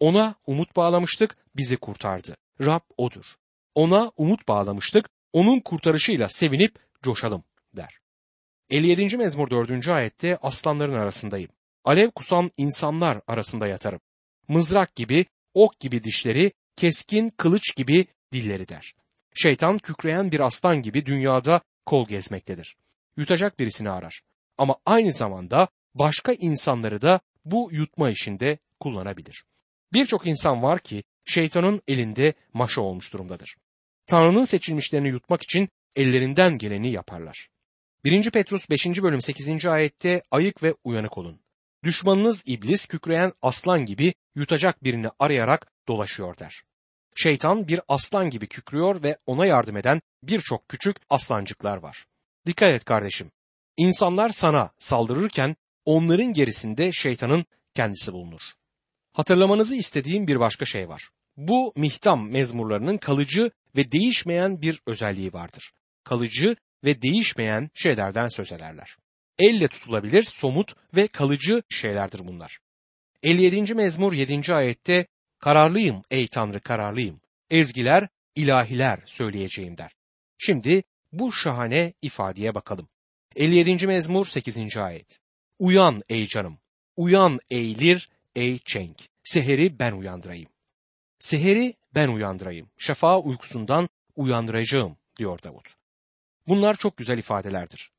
Ona 0.01 0.35
umut 0.47 0.77
bağlamıştık, 0.77 1.37
bizi 1.57 1.77
kurtardı. 1.77 2.37
Rab 2.61 2.81
odur. 2.97 3.25
Ona 3.75 4.13
umut 4.17 4.49
bağlamıştık, 4.49 5.11
onun 5.33 5.61
kurtarışıyla 5.61 6.29
sevinip 6.29 6.79
coşalım 7.03 7.45
der. 7.77 7.99
57. 8.71 9.17
mezmur 9.17 9.51
4. 9.51 9.89
ayette 9.89 10.37
aslanların 10.37 10.95
arasındayım. 10.95 11.51
Alev 11.85 12.11
kusan 12.11 12.51
insanlar 12.57 13.21
arasında 13.27 13.67
yatarım. 13.67 14.01
Mızrak 14.53 14.97
gibi, 14.97 15.27
ok 15.55 15.81
gibi 15.81 16.05
dişleri, 16.05 16.53
keskin 16.77 17.29
kılıç 17.29 17.77
gibi 17.77 18.07
dilleri 18.33 18.69
der. 18.69 18.95
Şeytan 19.35 19.79
kükreyen 19.79 20.33
bir 20.33 20.41
aslan 20.41 20.83
gibi 20.83 21.07
dünyada 21.07 21.61
kol 21.87 22.09
gezmektedir. 22.09 22.77
Yutacak 23.17 23.59
birisini 23.59 23.91
arar. 23.91 24.21
Ama 24.59 24.77
aynı 24.87 25.13
zamanda 25.13 25.69
başka 25.95 26.33
insanları 26.33 27.03
da 27.03 27.21
bu 27.45 27.69
yutma 27.73 28.11
işinde 28.11 28.59
kullanabilir. 28.81 29.45
Birçok 29.93 30.27
insan 30.27 30.63
var 30.63 30.79
ki 30.79 31.05
şeytanın 31.25 31.83
elinde 31.89 32.35
maşa 32.53 32.81
olmuş 32.81 33.13
durumdadır. 33.13 33.57
Tanrı'nın 34.07 34.45
seçilmişlerini 34.45 35.09
yutmak 35.09 35.43
için 35.43 35.69
ellerinden 35.97 36.59
geleni 36.59 36.93
yaparlar. 36.93 37.49
1. 38.05 38.31
Petrus 38.31 38.71
5. 38.71 38.87
bölüm 38.87 39.21
8. 39.21 39.67
ayette 39.67 40.23
ayık 40.31 40.63
ve 40.63 40.75
uyanık 40.85 41.19
olun. 41.19 41.42
Düşmanınız 41.85 42.43
iblis 42.47 42.87
kükreyen 42.87 43.33
aslan 43.43 43.87
gibi 43.87 44.15
yutacak 44.35 44.85
birini 44.85 45.09
arayarak 45.19 45.73
dolaşıyor 45.89 46.39
der. 46.39 46.63
Şeytan 47.17 47.69
bir 47.69 47.81
aslan 47.89 48.31
gibi 48.31 48.47
kükrüyor 48.47 49.03
ve 49.03 49.19
ona 49.27 49.47
yardım 49.47 49.77
eden 49.77 50.01
birçok 50.23 50.69
küçük 50.69 50.97
aslancıklar 51.11 51.77
var. 51.77 52.07
Dikkat 52.47 52.69
et 52.69 52.85
kardeşim. 52.85 53.31
İnsanlar 53.77 54.31
sana 54.31 54.71
saldırırken 54.79 55.57
onların 55.85 56.33
gerisinde 56.33 56.93
şeytanın 56.93 57.45
kendisi 57.75 58.13
bulunur. 58.13 58.41
Hatırlamanızı 59.13 59.77
istediğim 59.77 60.27
bir 60.27 60.41
başka 60.41 60.65
şey 60.65 60.89
var. 60.89 61.11
Bu 61.37 61.73
mihtam 61.77 62.31
mezmurlarının 62.31 62.99
kalıcı 62.99 63.51
ve 63.77 63.93
değişmeyen 63.93 64.63
bir 64.63 64.83
özelliği 64.87 65.33
vardır. 65.33 65.73
Kalıcı 66.05 66.57
ve 66.85 67.03
değişmeyen 67.03 67.71
şeylerden 67.75 68.29
söz 68.29 68.53
ederler. 68.53 68.97
Elle 69.39 69.69
tutulabilir, 69.69 70.23
somut 70.23 70.75
ve 70.97 71.07
kalıcı 71.07 71.63
şeylerdir 71.69 72.27
bunlar. 72.27 72.59
57. 73.23 73.75
mezmur 73.75 74.13
7. 74.13 74.55
ayette 74.55 75.07
kararlıyım 75.39 76.03
ey 76.11 76.29
Tanrı 76.29 76.61
kararlıyım. 76.61 77.21
Ezgiler, 77.51 78.09
ilahiler 78.35 79.03
söyleyeceğim 79.07 79.79
der. 79.79 79.93
Şimdi 80.39 80.83
bu 81.13 81.33
şahane 81.33 81.93
ifadeye 82.03 82.55
bakalım. 82.55 82.89
57. 83.37 83.87
mezmur 83.87 84.27
8. 84.27 84.77
ayet. 84.77 85.21
Uyan 85.59 86.03
ey 86.09 86.27
canım, 86.27 86.59
uyan 86.97 87.39
eğilir 87.51 88.11
ey 88.37 88.59
çenk, 88.59 89.09
seheri 89.25 89.79
ben 89.79 89.93
uyandırayım. 89.93 90.49
Seheri 91.19 91.75
ben 91.95 92.09
uyandırayım, 92.09 92.71
şafağı 92.79 93.19
uykusundan 93.21 93.89
uyandıracağım 94.17 94.97
diyor 95.19 95.43
Davut. 95.43 95.75
Bunlar 96.49 96.77
çok 96.77 96.97
güzel 96.97 97.19
ifadelerdir. 97.19 97.92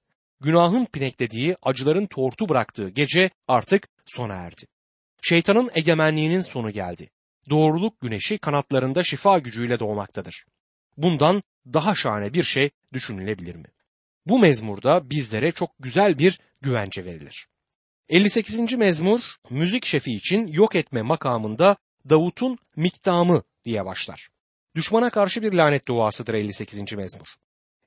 Günahın 0.44 0.86
pineklediği, 0.86 1.56
acıların 1.62 2.06
tortu 2.06 2.50
bıraktığı 2.50 2.90
gece 2.90 3.30
artık 3.48 3.88
sona 4.06 4.34
erdi. 4.34 4.66
Şeytanın 5.22 5.70
egemenliğinin 5.74 6.42
sonu 6.42 6.72
geldi. 6.72 7.10
Doğruluk 7.50 8.02
güneşi 8.02 8.38
kanatlarında 8.38 9.04
şifa 9.04 9.40
gücüyle 9.40 9.80
doğmaktadır. 9.80 10.46
Bundan 10.98 11.44
daha 11.74 11.96
şahane 11.96 12.34
bir 12.34 12.44
şey 12.44 12.70
düşünülebilir 12.94 13.56
mi? 13.56 13.66
Bu 14.26 14.40
mezmurda 14.40 15.10
bizlere 15.10 15.52
çok 15.52 15.72
güzel 15.80 16.18
bir 16.18 16.40
güvence 16.62 17.06
verilir. 17.06 17.48
58. 18.10 18.74
mezmur 18.74 19.36
müzik 19.50 19.86
şefi 19.86 20.12
için 20.12 20.48
yok 20.48 20.76
etme 20.76 21.02
makamında 21.02 21.76
Davut'un 22.10 22.58
miktamı 22.76 23.44
diye 23.64 23.86
başlar. 23.86 24.30
Düşmana 24.76 25.10
karşı 25.10 25.42
bir 25.42 25.54
lanet 25.54 25.88
duasıdır 25.88 26.34
58. 26.34 26.94
mezmur. 26.94 27.28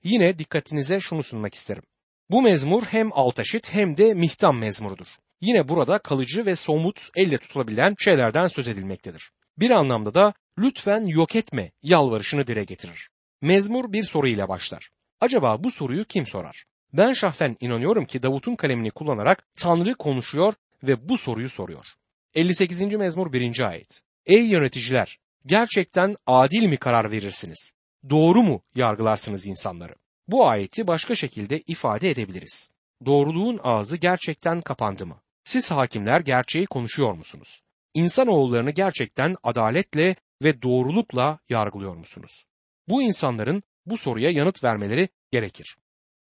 Yine 0.05 0.39
dikkatinize 0.39 1.01
şunu 1.01 1.23
sunmak 1.23 1.55
isterim. 1.55 1.83
Bu 2.31 2.43
mezmur 2.43 2.83
hem 2.83 3.11
altaşit 3.13 3.75
hem 3.75 3.97
de 3.97 4.15
mihtam 4.15 4.59
mezmurudur. 4.59 5.07
Yine 5.41 5.69
burada 5.69 5.99
kalıcı 5.99 6.47
ve 6.47 6.57
somut 6.57 7.09
elle 7.17 7.39
tutulabilen 7.39 7.95
şeylerden 7.99 8.47
söz 8.47 8.69
edilmektedir. 8.69 9.31
Bir 9.59 9.71
anlamda 9.71 10.15
da 10.15 10.33
lütfen 10.59 11.07
yok 11.07 11.37
etme 11.37 11.71
yalvarışını 11.83 12.47
dile 12.47 12.65
getirir. 12.65 13.09
Mezmur 13.43 13.93
bir 13.93 14.03
soru 14.03 14.29
ile 14.29 14.49
başlar. 14.49 14.91
Acaba 15.21 15.65
bu 15.65 15.71
soruyu 15.71 16.05
kim 16.05 16.27
sorar? 16.27 16.65
Ben 16.93 17.13
şahsen 17.13 17.57
inanıyorum 17.61 18.05
ki 18.05 18.23
Davut'un 18.23 18.57
kalemini 18.57 18.91
kullanarak 18.91 19.47
Tanrı 19.57 19.95
konuşuyor 19.95 20.55
ve 20.83 21.09
bu 21.09 21.19
soruyu 21.19 21.49
soruyor. 21.49 21.87
58. 22.35 22.83
mezmur 22.83 23.33
1. 23.33 23.69
ayet. 23.69 24.03
Ey 24.27 24.47
yöneticiler, 24.47 25.19
gerçekten 25.47 26.17
adil 26.27 26.67
mi 26.67 26.77
karar 26.77 27.11
verirsiniz? 27.11 27.73
Doğru 28.11 28.43
mu 28.43 28.63
yargılarsınız 28.75 29.47
insanları? 29.47 29.95
Bu 30.29 30.47
ayeti 30.49 30.87
başka 30.87 31.17
şekilde 31.17 31.61
ifade 31.61 32.11
edebiliriz. 32.11 32.71
Doğruluğun 33.07 33.61
ağzı 33.63 33.97
gerçekten 33.97 34.61
kapandı 34.61 35.07
mı? 35.07 35.21
Siz 35.45 35.71
hakimler 35.71 36.21
gerçeği 36.21 36.67
konuşuyor 36.67 37.13
musunuz? 37.13 37.63
İnsanoğullarını 37.95 38.71
gerçekten 38.71 39.35
adaletle 39.43 40.17
ve 40.43 40.63
doğrulukla 40.63 41.39
yargılıyor 41.49 41.97
musunuz? 41.97 42.45
Bu 42.89 43.03
insanların 43.03 43.63
bu 43.87 43.97
soruya 43.97 44.31
yanıt 44.31 44.65
vermeleri 44.65 45.09
gerekir. 45.33 45.77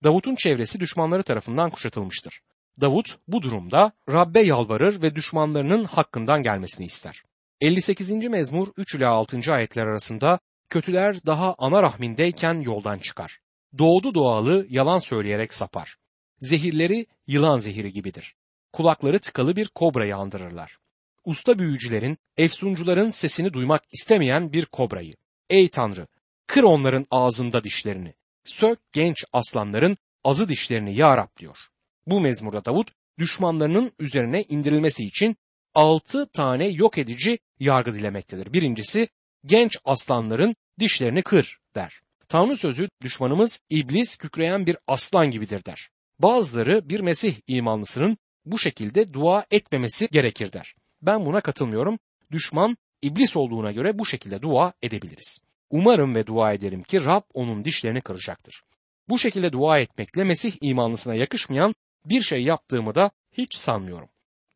Davut'un 0.05 0.35
çevresi 0.35 0.81
düşmanları 0.81 1.23
tarafından 1.23 1.71
kuşatılmıştır. 1.71 2.41
Davut 2.81 3.19
bu 3.29 3.43
durumda 3.43 3.93
Rabbe 4.09 4.41
yalvarır 4.41 5.03
ve 5.03 5.15
düşmanlarının 5.15 5.85
hakkından 5.85 6.43
gelmesini 6.43 6.87
ister. 6.87 7.23
58. 7.61 8.11
mezmur 8.11 8.69
3 8.77 8.95
ile 8.95 9.07
6. 9.07 9.53
ayetler 9.53 9.87
arasında 9.87 10.39
kötüler 10.69 11.27
daha 11.27 11.55
ana 11.59 11.83
rahmindeyken 11.83 12.61
yoldan 12.61 12.99
çıkar. 12.99 13.41
Doğdu 13.79 14.15
doğalı 14.15 14.67
yalan 14.71 14.99
söyleyerek 14.99 15.55
sapar. 15.55 15.97
Zehirleri 16.41 17.07
yılan 17.27 17.59
zehiri 17.59 17.93
gibidir. 17.93 18.35
Kulakları 18.73 19.19
tıkalı 19.19 19.57
bir 19.57 19.69
kobrayı 19.69 20.17
andırırlar. 20.17 20.79
Usta 21.25 21.59
büyücülerin, 21.59 22.19
efsuncuların 22.37 23.11
sesini 23.11 23.53
duymak 23.53 23.83
istemeyen 23.93 24.53
bir 24.53 24.67
kobrayı. 24.67 25.15
Ey 25.51 25.69
Tanrı, 25.69 26.07
kır 26.47 26.63
onların 26.63 27.07
ağzında 27.11 27.65
dişlerini. 27.65 28.15
Sök 28.45 28.79
genç 28.93 29.25
aslanların 29.33 29.97
azı 30.25 30.49
dişlerini 30.49 30.97
ya 30.97 31.17
Rab 31.17 31.39
diyor. 31.39 31.59
Bu 32.07 32.21
mezmurda 32.21 32.65
Davut 32.65 32.93
düşmanlarının 33.19 33.93
üzerine 33.99 34.43
indirilmesi 34.43 35.05
için 35.05 35.37
altı 35.75 36.27
tane 36.27 36.69
yok 36.69 36.99
edici 36.99 37.39
yargı 37.61 37.95
dilemektedir. 37.95 38.53
Birincisi 38.53 39.09
genç 39.45 39.79
aslanların 39.85 40.57
dişlerini 40.79 41.23
kır 41.23 41.59
der. 41.75 42.01
Tanrı 42.29 42.57
sözü 42.57 42.89
düşmanımız 43.03 43.61
iblis 43.71 44.17
kükreyen 44.17 44.67
bir 44.67 44.77
aslan 44.87 45.31
gibidir 45.31 45.65
der. 45.65 45.89
Bazıları 46.19 46.89
bir 46.89 47.01
Mesih 47.01 47.35
imanlısının 47.47 48.19
bu 48.45 48.59
şekilde 48.59 49.13
dua 49.13 49.47
etmemesi 49.51 50.09
gerekir 50.09 50.53
der. 50.53 50.75
Ben 51.03 51.27
buna 51.27 51.41
katılmıyorum. 51.41 51.99
Düşman 52.33 52.77
iblis 53.03 53.37
olduğuna 53.37 53.73
göre 53.73 53.99
bu 53.99 54.07
şekilde 54.07 54.43
dua 54.43 54.73
edebiliriz. 54.83 55.39
Umarım 55.71 56.15
ve 56.15 56.27
dua 56.27 56.53
ederim 56.53 56.83
ki 56.83 57.05
Rab 57.05 57.23
onun 57.35 57.65
dişlerini 57.65 58.01
kıracaktır. 58.01 58.63
Bu 59.09 59.19
şekilde 59.19 59.53
dua 59.53 59.79
etmekle 59.79 60.25
Mesih 60.25 60.53
imanlısına 60.61 61.15
yakışmayan 61.15 61.75
bir 62.05 62.23
şey 62.23 62.43
yaptığımı 62.43 62.95
da 62.95 63.11
hiç 63.33 63.55
sanmıyorum. 63.55 64.09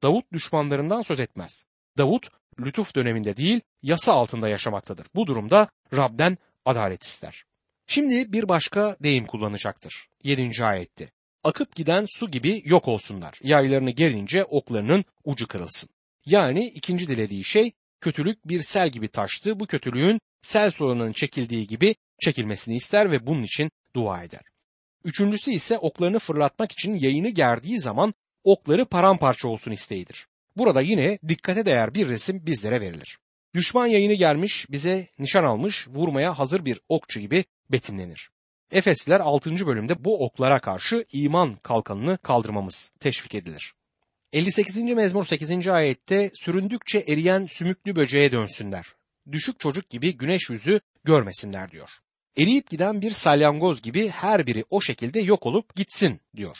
Davut 0.03 0.33
düşmanlarından 0.33 1.03
söz 1.03 1.21
etmez. 1.21 1.67
Davut 1.99 2.29
lütuf 2.61 2.95
döneminde 2.95 3.37
değil 3.37 3.61
yasa 3.83 4.13
altında 4.13 4.49
yaşamaktadır. 4.49 5.07
Bu 5.15 5.27
durumda 5.27 5.69
Rab'den 5.97 6.39
adalet 6.65 7.03
ister. 7.03 7.45
Şimdi 7.93 8.33
bir 8.33 8.49
başka 8.49 8.97
deyim 9.03 9.27
kullanacaktır. 9.27 10.09
7. 10.25 10.65
ayette. 10.65 11.11
Akıp 11.45 11.77
giden 11.77 12.07
su 12.09 12.31
gibi 12.31 12.63
yok 12.65 12.89
olsunlar. 12.89 13.39
Yaylarını 13.43 13.91
gelince 13.91 14.45
oklarının 14.45 15.05
ucu 15.25 15.49
kırılsın. 15.49 15.89
Yani 16.27 16.67
ikinci 16.67 17.09
dilediği 17.09 17.45
şey 17.45 17.73
kötülük 18.01 18.49
bir 18.49 18.63
sel 18.63 18.89
gibi 18.89 19.09
taştı. 19.09 19.61
Bu 19.61 19.67
kötülüğün 19.67 20.21
sel 20.43 20.71
sularının 20.71 21.13
çekildiği 21.13 21.67
gibi 21.67 21.95
çekilmesini 22.21 22.77
ister 22.77 23.13
ve 23.13 23.27
bunun 23.27 23.43
için 23.43 23.71
dua 23.97 24.23
eder. 24.23 24.43
Üçüncüsü 25.05 25.51
ise 25.51 25.79
oklarını 25.79 26.19
fırlatmak 26.19 26.73
için 26.73 26.95
yayını 26.95 27.29
gerdiği 27.29 27.81
zaman 27.81 28.15
okları 28.45 28.85
paramparça 28.85 29.49
olsun 29.49 29.73
isteğidir. 29.73 30.27
Burada 30.57 30.81
yine 30.81 31.19
dikkate 31.29 31.67
değer 31.67 31.95
bir 31.95 32.09
resim 32.09 32.47
bizlere 32.47 32.81
verilir. 32.81 33.19
Düşman 33.55 33.87
yayını 33.87 34.15
gelmiş, 34.15 34.67
bize 34.71 35.09
nişan 35.19 35.45
almış, 35.45 35.89
vurmaya 35.89 36.39
hazır 36.39 36.65
bir 36.65 36.81
okçu 36.89 37.21
gibi 37.21 37.45
betimlenir. 37.73 38.31
Efesliler 38.71 39.21
6. 39.21 39.67
bölümde 39.67 40.05
bu 40.05 40.25
oklara 40.25 40.61
karşı 40.61 41.05
iman 41.13 41.53
kalkanını 41.53 42.19
kaldırmamız 42.19 42.93
teşvik 43.01 43.35
edilir. 43.35 43.75
58. 44.33 44.83
mezmur 44.83 45.25
8. 45.25 45.69
ayette 45.69 46.31
süründükçe 46.35 46.99
eriyen 46.99 47.47
sümüklü 47.47 47.97
böceğe 47.97 48.33
dönsünler. 48.33 48.87
Düşük 49.33 49.61
çocuk 49.61 49.91
gibi 49.91 50.17
güneş 50.17 50.51
yüzü 50.51 50.81
görmesinler 51.05 51.71
diyor. 51.71 51.91
Eriyip 52.39 52.71
giden 52.71 53.03
bir 53.03 53.11
salyangoz 53.11 53.83
gibi 53.83 54.09
her 54.09 54.47
biri 54.47 54.65
o 54.71 54.81
şekilde 54.81 55.21
yok 55.21 55.47
olup 55.47 55.75
gitsin 55.75 56.21
diyor. 56.37 56.57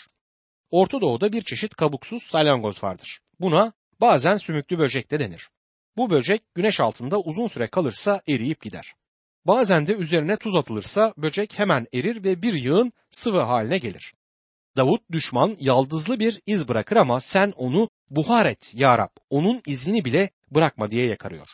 Orta 0.71 1.01
Doğu'da 1.01 1.33
bir 1.33 1.43
çeşit 1.43 1.75
kabuksuz 1.75 2.23
salyangoz 2.23 2.85
vardır. 2.85 3.21
Buna 3.41 3.73
bazen 4.01 4.37
sümüklü 4.37 4.79
böcek 4.79 5.11
de 5.11 5.21
denir. 5.21 5.49
Bu 5.97 6.11
böcek 6.11 6.55
güneş 6.55 6.81
altında 6.81 7.21
uzun 7.21 7.47
süre 7.47 7.67
kalırsa 7.67 8.23
eriyip 8.29 8.63
gider. 8.63 8.95
Bazen 9.51 9.87
de 9.87 9.95
üzerine 9.95 10.37
tuz 10.37 10.57
atılırsa 10.57 11.15
böcek 11.17 11.59
hemen 11.59 11.87
erir 11.95 12.25
ve 12.25 12.43
bir 12.43 12.55
yığın 12.55 12.93
sıvı 13.11 13.41
haline 13.41 13.79
gelir. 13.79 14.13
Davut 14.77 15.03
düşman 15.13 15.57
yaldızlı 15.61 16.21
bir 16.21 16.41
iz 16.47 16.69
bırakır 16.69 16.97
ama 16.97 17.21
sen 17.21 17.53
onu 17.57 17.89
buhar 18.11 18.47
et 18.47 18.73
ya 18.75 18.99
Rab, 18.99 19.17
onun 19.31 19.63
izini 19.67 20.05
bile 20.05 20.31
bırakma 20.51 20.91
diye 20.91 21.07
yakarıyor. 21.07 21.49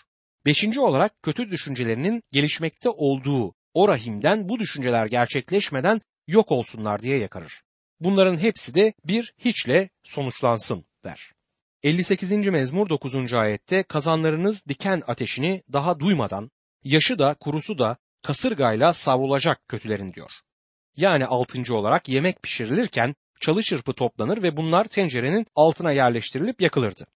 Beşinci 0.47 0.81
olarak 0.81 1.23
kötü 1.23 1.51
düşüncelerinin 1.51 2.23
gelişmekte 2.33 2.89
olduğu 2.89 3.55
o 3.75 3.89
rahimden 3.89 4.49
bu 4.49 4.59
düşünceler 4.59 5.07
gerçekleşmeden 5.07 6.01
yok 6.27 6.53
olsunlar 6.53 7.03
diye 7.03 7.19
yakarır. 7.19 7.63
Bunların 8.01 8.37
hepsi 8.37 8.75
de 8.75 8.93
bir 9.05 9.35
hiçle 9.45 9.91
sonuçlansın 10.05 10.85
der. 11.05 11.33
58. 11.83 12.33
mezmur 12.33 12.89
9. 12.89 13.33
ayette 13.33 13.83
kazanlarınız 13.83 14.67
diken 14.69 15.03
ateşini 15.07 15.63
daha 15.73 16.01
duymadan, 16.01 16.51
yaşı 16.85 17.19
da 17.19 17.35
kurusu 17.35 17.79
da 17.79 17.97
kasırgayla 18.23 18.93
savrulacak 18.93 19.69
kötülerin 19.69 20.13
diyor. 20.13 20.31
Yani 20.97 21.27
altıncı 21.27 21.75
olarak 21.75 22.09
yemek 22.09 22.43
pişirilirken 22.43 23.15
çalı 23.41 23.63
çırpı 23.63 23.93
toplanır 23.93 24.43
ve 24.43 24.57
bunlar 24.57 24.85
tencerenin 24.85 25.47
altına 25.55 25.93
yerleştirilip 25.93 26.61
yakılırdı. 26.61 27.07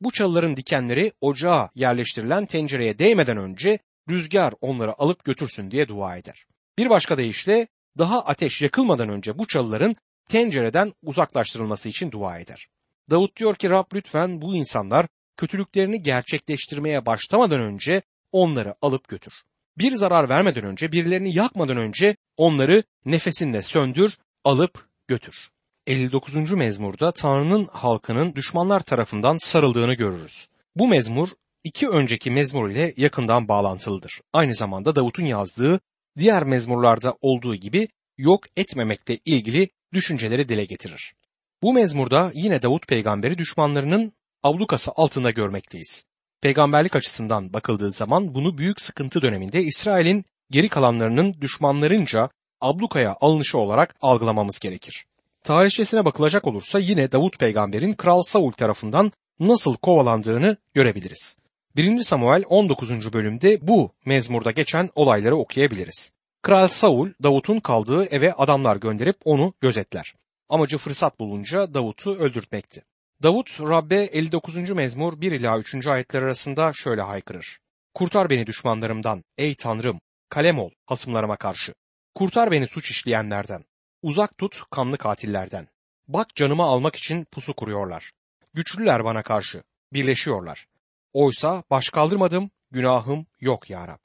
Bu 0.00 0.10
çalıların 0.10 0.56
dikenleri 0.56 1.12
ocağa 1.20 1.70
yerleştirilen 1.74 2.46
tencereye 2.46 2.98
değmeden 2.98 3.36
önce 3.36 3.78
rüzgar 4.10 4.54
onları 4.60 5.00
alıp 5.00 5.24
götürsün 5.24 5.70
diye 5.70 5.88
dua 5.88 6.16
eder. 6.16 6.44
Bir 6.78 6.90
başka 6.90 7.18
deyişle 7.18 7.68
daha 7.98 8.24
ateş 8.24 8.62
yakılmadan 8.62 9.08
önce 9.08 9.38
bu 9.38 9.46
çalıların 9.46 9.96
tencereden 10.28 10.92
uzaklaştırılması 11.02 11.88
için 11.88 12.10
dua 12.10 12.38
eder. 12.38 12.66
Davut 13.10 13.36
diyor 13.36 13.54
ki 13.54 13.70
Rab 13.70 13.84
lütfen 13.94 14.42
bu 14.42 14.56
insanlar 14.56 15.06
kötülüklerini 15.36 16.02
gerçekleştirmeye 16.02 17.06
başlamadan 17.06 17.60
önce 17.60 18.02
onları 18.32 18.74
alıp 18.82 19.08
götür. 19.08 19.34
Bir 19.78 19.96
zarar 19.96 20.28
vermeden 20.28 20.64
önce, 20.64 20.92
birilerini 20.92 21.36
yakmadan 21.36 21.76
önce 21.76 22.16
onları 22.36 22.82
nefesinle 23.04 23.62
söndür, 23.62 24.18
alıp 24.44 24.88
götür. 25.08 25.48
59. 25.86 26.52
mezmurda 26.52 27.12
Tanrı'nın 27.12 27.66
halkının 27.72 28.34
düşmanlar 28.34 28.80
tarafından 28.80 29.38
sarıldığını 29.38 29.94
görürüz. 29.94 30.48
Bu 30.76 30.88
mezmur 30.88 31.28
iki 31.64 31.88
önceki 31.88 32.30
mezmur 32.30 32.70
ile 32.70 32.94
yakından 32.96 33.48
bağlantılıdır. 33.48 34.20
Aynı 34.32 34.54
zamanda 34.54 34.96
Davut'un 34.96 35.24
yazdığı 35.24 35.80
diğer 36.18 36.44
mezmurlarda 36.44 37.16
olduğu 37.20 37.54
gibi 37.54 37.88
yok 38.18 38.44
etmemekle 38.56 39.18
ilgili 39.24 39.68
düşünceleri 39.92 40.48
dile 40.48 40.64
getirir. 40.64 41.14
Bu 41.62 41.72
mezmurda 41.72 42.30
yine 42.34 42.62
Davut 42.62 42.88
peygamberi 42.88 43.38
düşmanlarının 43.38 44.12
ablukası 44.42 44.90
altında 44.96 45.30
görmekteyiz. 45.30 46.04
Peygamberlik 46.42 46.96
açısından 46.96 47.52
bakıldığı 47.52 47.90
zaman 47.90 48.34
bunu 48.34 48.58
büyük 48.58 48.80
sıkıntı 48.80 49.22
döneminde 49.22 49.62
İsrail'in 49.62 50.24
geri 50.50 50.68
kalanlarının 50.68 51.34
düşmanlarınca 51.40 52.30
ablukaya 52.60 53.16
alınışı 53.20 53.58
olarak 53.58 53.94
algılamamız 54.00 54.58
gerekir. 54.58 55.06
Tarihçesine 55.44 56.04
bakılacak 56.04 56.46
olursa 56.46 56.78
yine 56.78 57.12
Davut 57.12 57.38
peygamberin 57.38 57.92
Kral 57.92 58.22
Saul 58.22 58.52
tarafından 58.52 59.12
nasıl 59.40 59.76
kovalandığını 59.76 60.56
görebiliriz. 60.74 61.36
1. 61.76 62.00
Samuel 62.00 62.42
19. 62.48 63.12
bölümde 63.12 63.68
bu 63.68 63.92
mezmurda 64.06 64.50
geçen 64.50 64.90
olayları 64.94 65.36
okuyabiliriz. 65.36 66.10
Kral 66.42 66.68
Saul 66.68 67.08
Davut'un 67.22 67.60
kaldığı 67.60 68.04
eve 68.04 68.32
adamlar 68.32 68.76
gönderip 68.76 69.16
onu 69.24 69.54
gözetler. 69.60 70.14
Amacı 70.48 70.78
fırsat 70.78 71.20
bulunca 71.20 71.74
Davut'u 71.74 72.16
öldürtmekti. 72.16 72.82
Davut 73.22 73.60
Rabbe 73.60 73.96
59. 73.96 74.70
mezmur 74.70 75.20
1 75.20 75.32
ila 75.32 75.58
3. 75.58 75.86
ayetler 75.86 76.22
arasında 76.22 76.72
şöyle 76.72 77.02
haykırır. 77.02 77.58
Kurtar 77.94 78.30
beni 78.30 78.46
düşmanlarımdan 78.46 79.24
ey 79.38 79.54
Tanrım, 79.54 80.00
kalem 80.28 80.58
ol 80.58 80.70
hasımlarıma 80.86 81.36
karşı. 81.36 81.74
Kurtar 82.14 82.50
beni 82.50 82.66
suç 82.66 82.90
işleyenlerden. 82.90 83.64
Uzak 84.02 84.38
tut 84.38 84.62
kanlı 84.70 84.98
katillerden. 84.98 85.68
Bak 86.08 86.34
canımı 86.34 86.62
almak 86.62 86.96
için 86.96 87.24
pusu 87.24 87.54
kuruyorlar. 87.54 88.10
Güçlüler 88.54 89.04
bana 89.04 89.22
karşı, 89.22 89.62
birleşiyorlar. 89.92 90.66
Oysa 91.12 91.62
baş 91.70 91.88
kaldırmadım, 91.88 92.50
günahım 92.70 93.26
yok 93.40 93.70
ya 93.70 93.88
Rab. 93.88 94.04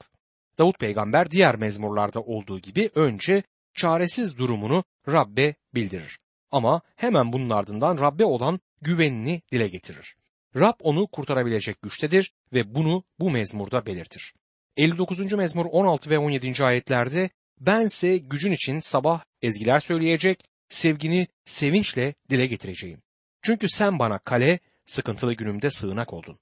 Davut 0.58 0.78
peygamber 0.78 1.30
diğer 1.30 1.56
mezmurlarda 1.56 2.20
olduğu 2.20 2.58
gibi 2.58 2.90
önce 2.94 3.42
çaresiz 3.74 4.38
durumunu 4.38 4.84
Rabbe 5.08 5.54
bildirir. 5.74 6.18
Ama 6.50 6.80
hemen 6.96 7.32
bunun 7.32 7.50
ardından 7.50 7.98
Rabbe 7.98 8.24
olan 8.24 8.60
güvenini 8.82 9.42
dile 9.52 9.68
getirir. 9.68 10.16
Rab 10.56 10.74
onu 10.80 11.06
kurtarabilecek 11.06 11.82
güçtedir 11.82 12.32
ve 12.52 12.74
bunu 12.74 13.04
bu 13.18 13.30
mezmurda 13.30 13.86
belirtir. 13.86 14.34
59. 14.76 15.32
mezmur 15.32 15.66
16 15.66 16.10
ve 16.10 16.18
17. 16.18 16.64
ayetlerde 16.64 17.30
bense 17.60 18.16
gücün 18.16 18.52
için 18.52 18.80
sabah 18.80 19.24
ezgiler 19.42 19.80
söyleyecek, 19.80 20.44
sevgini 20.68 21.26
sevinçle 21.44 22.14
dile 22.30 22.46
getireceğim. 22.46 23.02
Çünkü 23.42 23.68
sen 23.68 23.98
bana 23.98 24.18
kale, 24.18 24.58
sıkıntılı 24.86 25.34
günümde 25.34 25.70
sığınak 25.70 26.12
oldun. 26.12 26.38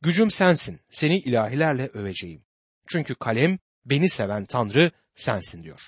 Gücüm 0.00 0.30
sensin, 0.30 0.80
seni 0.90 1.18
ilahilerle 1.18 1.86
öveceğim. 1.86 2.44
Çünkü 2.88 3.14
kalem, 3.14 3.58
beni 3.84 4.08
seven 4.08 4.44
Tanrı 4.44 4.90
sensin 5.16 5.62
diyor. 5.62 5.80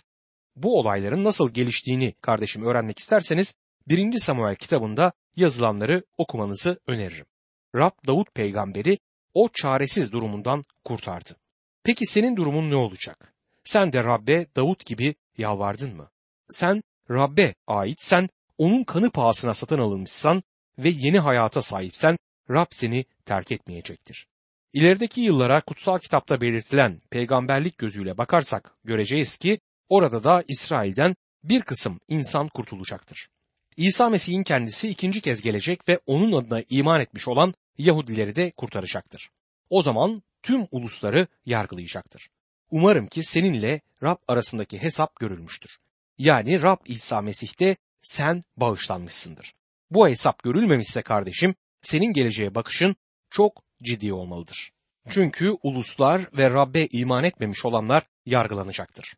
Bu 0.57 0.78
olayların 0.78 1.24
nasıl 1.24 1.50
geliştiğini 1.50 2.14
kardeşim 2.20 2.64
öğrenmek 2.64 2.98
isterseniz 2.98 3.54
1. 3.88 4.18
Samuel 4.18 4.57
kitabında 4.57 5.12
yazılanları 5.37 6.05
okumanızı 6.18 6.81
öneririm. 6.87 7.27
Rab 7.75 7.92
Davut 8.07 8.35
peygamberi 8.35 8.99
o 9.35 9.49
çaresiz 9.49 10.12
durumundan 10.12 10.64
kurtardı. 10.85 11.37
Peki 11.83 12.07
senin 12.07 12.37
durumun 12.37 12.70
ne 12.70 12.77
olacak? 12.77 13.35
Sen 13.64 13.92
de 13.92 14.05
Rabbe 14.05 14.47
Davut 14.57 14.87
gibi 14.87 15.14
yalvardın 15.38 15.97
mı? 15.97 16.11
Sen 16.49 16.83
Rabbe 17.11 17.55
ait 17.66 18.03
sen 18.03 18.29
onun 18.59 18.85
kanı 18.85 19.11
pahasına 19.11 19.55
satın 19.55 19.79
alınmışsan 19.79 20.42
ve 20.79 20.88
yeni 20.88 21.18
hayata 21.18 21.62
sahipsen 21.62 22.16
Rab 22.51 22.66
seni 22.70 23.05
terk 23.25 23.53
etmeyecektir. 23.53 24.27
İlerideki 24.73 25.20
yıllara 25.20 25.61
kutsal 25.61 25.99
kitapta 25.99 26.40
belirtilen 26.40 27.01
peygamberlik 27.11 27.79
gözüyle 27.79 28.18
bakarsak 28.18 28.75
göreceğiz 28.85 29.37
ki 29.37 29.61
orada 29.88 30.25
da 30.25 30.44
İsrail'den 30.49 31.14
bir 31.44 31.62
kısım 31.62 32.01
insan 32.09 32.49
kurtulacaktır. 32.49 33.29
İsa 33.76 34.10
Mesih'in 34.10 34.42
kendisi 34.42 34.88
ikinci 34.88 35.20
kez 35.20 35.42
gelecek 35.42 35.88
ve 35.88 36.00
onun 36.06 36.32
adına 36.32 36.62
iman 36.70 37.00
etmiş 37.00 37.28
olan 37.28 37.54
Yahudileri 37.78 38.37
de 38.37 38.50
kurtaracaktır. 38.50 39.30
O 39.70 39.82
zaman 39.82 40.22
tüm 40.42 40.66
ulusları 40.70 41.26
yargılayacaktır. 41.46 42.30
Umarım 42.70 43.06
ki 43.06 43.22
seninle 43.22 43.80
Rab 44.02 44.16
arasındaki 44.28 44.82
hesap 44.82 45.20
görülmüştür. 45.20 45.78
Yani 46.18 46.62
Rab 46.62 46.78
İsa 46.87 47.20
Mesih'te 47.20 47.76
sen 48.02 48.42
bağışlanmışsındır. 48.56 49.54
Bu 49.90 50.08
hesap 50.08 50.42
görülmemişse 50.42 51.02
kardeşim 51.02 51.54
senin 51.82 52.12
geleceğe 52.12 52.54
bakışın 52.54 52.96
çok 53.30 53.62
ciddi 53.82 54.12
olmalıdır. 54.12 54.72
Çünkü 55.10 55.56
uluslar 55.62 56.26
ve 56.38 56.50
Rabbe 56.50 56.87
iman 56.87 57.24
etmemiş 57.24 57.64
olanlar 57.64 58.02
yargılanacaktır. 58.26 59.16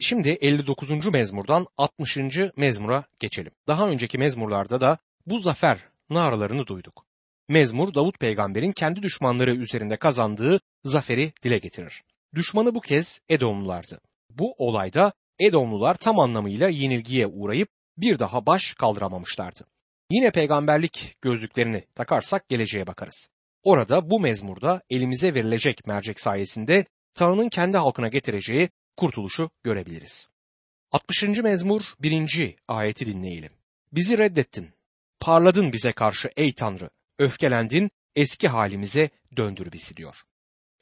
Şimdi 0.00 0.28
59. 0.28 1.06
mezmurdan 1.06 1.66
60. 1.76 2.16
mezmura 2.56 3.04
geçelim. 3.18 3.52
Daha 3.68 3.88
önceki 3.88 4.18
mezmurlarda 4.18 4.80
da 4.80 4.98
bu 5.26 5.38
zafer 5.38 5.78
naralarını 6.10 6.66
duyduk. 6.66 7.04
Mezmur 7.48 7.94
Davut 7.94 8.20
peygamberin 8.20 8.72
kendi 8.72 9.02
düşmanları 9.02 9.54
üzerinde 9.54 9.96
kazandığı 9.96 10.60
zaferi 10.84 11.32
dile 11.42 11.58
getirir. 11.58 12.02
Düşmanı 12.34 12.74
bu 12.74 12.80
kez 12.80 13.20
Edomlulardı. 13.28 14.00
Bu 14.30 14.54
olayda 14.58 15.12
Edomlular 15.38 15.94
tam 15.94 16.20
anlamıyla 16.20 16.68
yenilgiye 16.68 17.26
uğrayıp 17.26 17.68
bir 17.96 18.18
daha 18.18 18.46
baş 18.46 18.74
kaldıramamışlardı. 18.74 19.64
Yine 20.10 20.30
peygamberlik 20.30 21.16
gözlüklerini 21.20 21.84
takarsak 21.94 22.48
geleceğe 22.48 22.86
bakarız. 22.86 23.30
Orada 23.62 24.10
bu 24.10 24.20
mezmurda 24.20 24.82
elimize 24.90 25.34
verilecek 25.34 25.86
mercek 25.86 26.20
sayesinde 26.20 26.84
Tanrı'nın 27.16 27.48
kendi 27.48 27.76
halkına 27.76 28.08
getireceği 28.08 28.68
kurtuluşu 28.98 29.50
görebiliriz. 29.64 30.28
60. 30.92 31.22
mezmur 31.22 31.94
1. 32.00 32.56
ayeti 32.68 33.06
dinleyelim. 33.06 33.52
Bizi 33.92 34.18
reddettin. 34.18 34.70
Parladın 35.20 35.72
bize 35.72 35.92
karşı 35.92 36.30
ey 36.36 36.52
Tanrı. 36.52 36.90
Öfkelendin, 37.18 37.90
eski 38.16 38.48
halimize 38.48 39.10
döndür 39.36 39.72
bizi 39.72 39.96
diyor. 39.96 40.16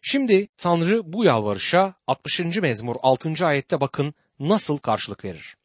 Şimdi 0.00 0.48
Tanrı 0.56 1.12
bu 1.12 1.24
yalvarışa 1.24 1.94
60. 2.06 2.40
mezmur 2.40 2.96
6. 3.02 3.46
ayette 3.46 3.80
bakın 3.80 4.14
nasıl 4.38 4.78
karşılık 4.78 5.24
verir. 5.24 5.56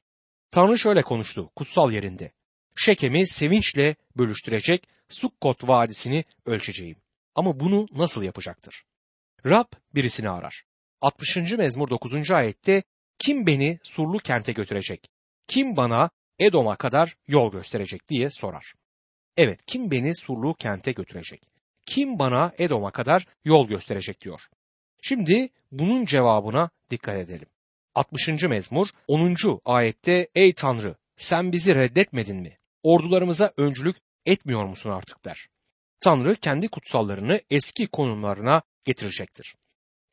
Tanrı 0.52 0.80
şöyle 0.80 1.02
konuştu 1.02 1.50
kutsal 1.56 1.92
yerinde. 1.92 2.32
Şekem'i 2.76 3.28
sevinçle 3.28 3.96
bölüştürecek, 4.18 4.88
Sukkot 5.10 5.68
vadisini 5.68 6.26
ölçeceğim. 6.46 6.98
Ama 7.36 7.60
bunu 7.60 7.88
nasıl 7.92 8.24
yapacaktır? 8.24 8.84
Rab 9.46 9.74
birisini 9.96 10.30
arar. 10.30 10.71
60. 11.02 11.38
mezmur 11.58 11.90
9. 11.90 12.32
ayette 12.32 12.84
kim 13.20 13.46
beni 13.46 13.80
surlu 13.84 14.18
kente 14.18 14.52
götürecek? 14.52 15.10
Kim 15.48 15.76
bana 15.76 16.10
Edom'a 16.40 16.76
kadar 16.76 17.16
yol 17.28 17.52
gösterecek 17.52 18.08
diye 18.08 18.30
sorar. 18.32 18.74
Evet 19.38 19.60
kim 19.68 19.92
beni 19.92 20.16
surlu 20.16 20.54
kente 20.54 20.92
götürecek? 20.92 21.42
Kim 21.86 22.20
bana 22.20 22.52
Edom'a 22.58 22.92
kadar 22.92 23.26
yol 23.46 23.68
gösterecek 23.68 24.22
diyor. 24.22 24.42
Şimdi 25.02 25.50
bunun 25.72 26.06
cevabına 26.06 26.70
dikkat 26.90 27.16
edelim. 27.16 27.48
60. 27.96 28.28
mezmur 28.28 28.88
10. 29.08 29.36
ayette 29.66 30.28
ey 30.36 30.54
Tanrı 30.54 30.96
sen 31.18 31.52
bizi 31.52 31.76
reddetmedin 31.76 32.38
mi? 32.38 32.58
Ordularımıza 32.84 33.54
öncülük 33.58 33.98
etmiyor 34.26 34.66
musun 34.66 34.90
artık 34.90 35.26
der. 35.26 35.48
Tanrı 36.00 36.36
kendi 36.36 36.68
kutsallarını 36.68 37.42
eski 37.50 37.88
konumlarına 37.88 38.62
getirecektir 38.86 39.56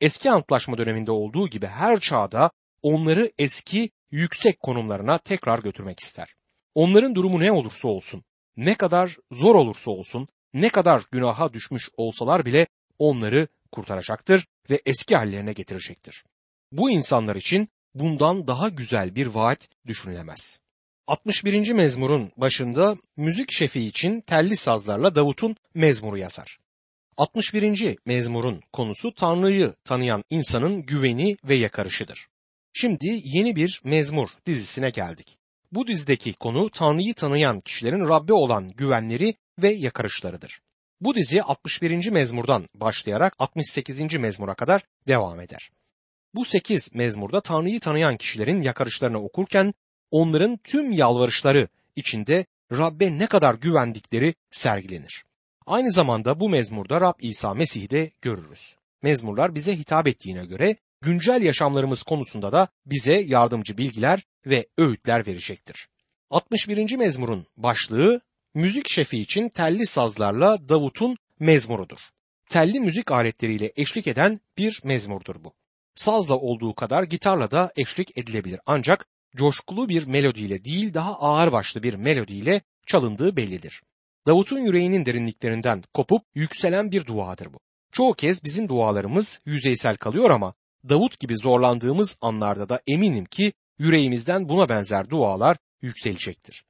eski 0.01 0.31
antlaşma 0.31 0.77
döneminde 0.77 1.11
olduğu 1.11 1.47
gibi 1.47 1.67
her 1.67 1.99
çağda 1.99 2.51
onları 2.81 3.31
eski 3.37 3.89
yüksek 4.11 4.59
konumlarına 4.59 5.17
tekrar 5.17 5.59
götürmek 5.59 5.99
ister. 5.99 6.33
Onların 6.75 7.15
durumu 7.15 7.39
ne 7.39 7.51
olursa 7.51 7.87
olsun, 7.87 8.23
ne 8.57 8.75
kadar 8.75 9.17
zor 9.31 9.55
olursa 9.55 9.91
olsun, 9.91 10.27
ne 10.53 10.69
kadar 10.69 11.03
günaha 11.11 11.53
düşmüş 11.53 11.89
olsalar 11.97 12.45
bile 12.45 12.67
onları 12.99 13.47
kurtaracaktır 13.71 14.47
ve 14.69 14.81
eski 14.85 15.15
hallerine 15.15 15.53
getirecektir. 15.53 16.23
Bu 16.71 16.91
insanlar 16.91 17.35
için 17.35 17.69
bundan 17.93 18.47
daha 18.47 18.69
güzel 18.69 19.15
bir 19.15 19.27
vaat 19.27 19.69
düşünülemez. 19.87 20.59
61. 21.07 21.71
mezmurun 21.71 22.31
başında 22.37 22.97
müzik 23.17 23.51
şefi 23.51 23.81
için 23.81 24.21
telli 24.21 24.55
sazlarla 24.55 25.15
Davut'un 25.15 25.55
mezmuru 25.73 26.17
yazar. 26.17 26.59
61. 27.19 27.97
mezmurun 28.05 28.61
konusu 28.73 29.13
Tanrı'yı 29.13 29.73
tanıyan 29.83 30.23
insanın 30.29 30.81
güveni 30.81 31.37
ve 31.43 31.55
yakarışıdır. 31.55 32.27
Şimdi 32.73 33.21
yeni 33.23 33.55
bir 33.55 33.81
mezmur 33.83 34.29
dizisine 34.45 34.89
geldik. 34.89 35.37
Bu 35.71 35.87
dizideki 35.87 36.33
konu 36.33 36.69
Tanrı'yı 36.69 37.13
tanıyan 37.13 37.59
kişilerin 37.59 38.07
Rabbe 38.09 38.33
olan 38.33 38.69
güvenleri 38.69 39.33
ve 39.61 39.71
yakarışlarıdır. 39.71 40.61
Bu 41.01 41.15
dizi 41.15 41.43
61. 41.43 42.09
mezmurdan 42.09 42.69
başlayarak 42.75 43.35
68. 43.39 44.13
mezmura 44.13 44.53
kadar 44.53 44.83
devam 45.07 45.39
eder. 45.39 45.71
Bu 46.35 46.45
8 46.45 46.95
mezmurda 46.95 47.41
Tanrı'yı 47.41 47.79
tanıyan 47.79 48.17
kişilerin 48.17 48.61
yakarışlarını 48.61 49.23
okurken 49.23 49.73
onların 50.11 50.57
tüm 50.57 50.91
yalvarışları 50.91 51.67
içinde 51.95 52.45
Rabbe 52.71 53.17
ne 53.17 53.27
kadar 53.27 53.55
güvendikleri 53.55 54.35
sergilenir. 54.51 55.28
Aynı 55.69 55.91
zamanda 55.91 56.39
bu 56.39 56.49
mezmurda 56.49 57.01
Rab 57.01 57.13
İsa 57.19 57.53
Mesih'i 57.53 57.89
de 57.89 58.11
görürüz. 58.21 58.75
Mezmurlar 59.03 59.55
bize 59.55 59.77
hitap 59.77 60.07
ettiğine 60.07 60.45
göre 60.45 60.75
güncel 61.01 61.41
yaşamlarımız 61.41 62.03
konusunda 62.03 62.51
da 62.51 62.67
bize 62.85 63.13
yardımcı 63.13 63.77
bilgiler 63.77 64.23
ve 64.45 64.67
öğütler 64.77 65.27
verecektir. 65.27 65.87
61. 66.29 66.95
mezmurun 66.95 67.47
başlığı 67.57 68.21
müzik 68.53 68.89
şefi 68.89 69.19
için 69.19 69.49
telli 69.49 69.85
sazlarla 69.85 70.69
Davut'un 70.69 71.17
mezmurudur. 71.39 71.99
Telli 72.49 72.79
müzik 72.79 73.11
aletleriyle 73.11 73.71
eşlik 73.75 74.07
eden 74.07 74.39
bir 74.57 74.81
mezmurdur 74.83 75.43
bu. 75.43 75.53
Sazla 75.95 76.35
olduğu 76.35 76.75
kadar 76.75 77.03
gitarla 77.03 77.51
da 77.51 77.71
eşlik 77.77 78.17
edilebilir 78.17 78.59
ancak 78.65 79.05
coşkulu 79.35 79.89
bir 79.89 80.07
melodiyle 80.07 80.65
değil 80.65 80.93
daha 80.93 81.19
ağır 81.19 81.51
başlı 81.51 81.83
bir 81.83 81.93
melodiyle 81.93 82.61
çalındığı 82.87 83.35
bellidir. 83.35 83.81
Davut'un 84.25 84.59
yüreğinin 84.59 85.05
derinliklerinden 85.05 85.83
kopup 85.93 86.21
yükselen 86.35 86.91
bir 86.91 87.05
duadır 87.05 87.53
bu. 87.53 87.59
Çoğu 87.91 88.13
kez 88.13 88.43
bizim 88.43 88.69
dualarımız 88.69 89.39
yüzeysel 89.45 89.97
kalıyor 89.97 90.29
ama 90.29 90.53
Davut 90.89 91.19
gibi 91.19 91.37
zorlandığımız 91.37 92.17
anlarda 92.21 92.69
da 92.69 92.79
eminim 92.87 93.25
ki 93.25 93.53
yüreğimizden 93.79 94.49
buna 94.49 94.69
benzer 94.69 95.09
dualar 95.09 95.57
yükselecektir. 95.81 96.65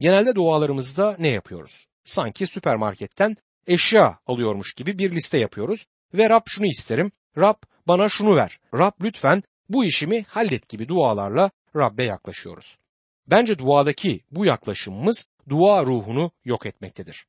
Genelde 0.00 0.34
dualarımızda 0.34 1.16
ne 1.18 1.28
yapıyoruz? 1.28 1.86
Sanki 2.04 2.46
süpermarketten 2.46 3.36
eşya 3.66 4.18
alıyormuş 4.26 4.74
gibi 4.74 4.98
bir 4.98 5.12
liste 5.12 5.38
yapıyoruz 5.38 5.86
ve 6.14 6.30
Rab 6.30 6.42
şunu 6.46 6.66
isterim, 6.66 7.12
Rab 7.38 7.62
bana 7.88 8.08
şunu 8.08 8.36
ver, 8.36 8.60
Rab 8.74 8.92
lütfen 9.00 9.42
bu 9.68 9.84
işimi 9.84 10.22
hallet 10.22 10.68
gibi 10.68 10.88
dualarla 10.88 11.50
Rab'be 11.76 12.04
yaklaşıyoruz. 12.04 12.78
Bence 13.26 13.58
duadaki 13.58 14.20
bu 14.30 14.46
yaklaşımımız 14.46 15.26
dua 15.48 15.86
ruhunu 15.86 16.30
yok 16.44 16.66
etmektedir. 16.66 17.26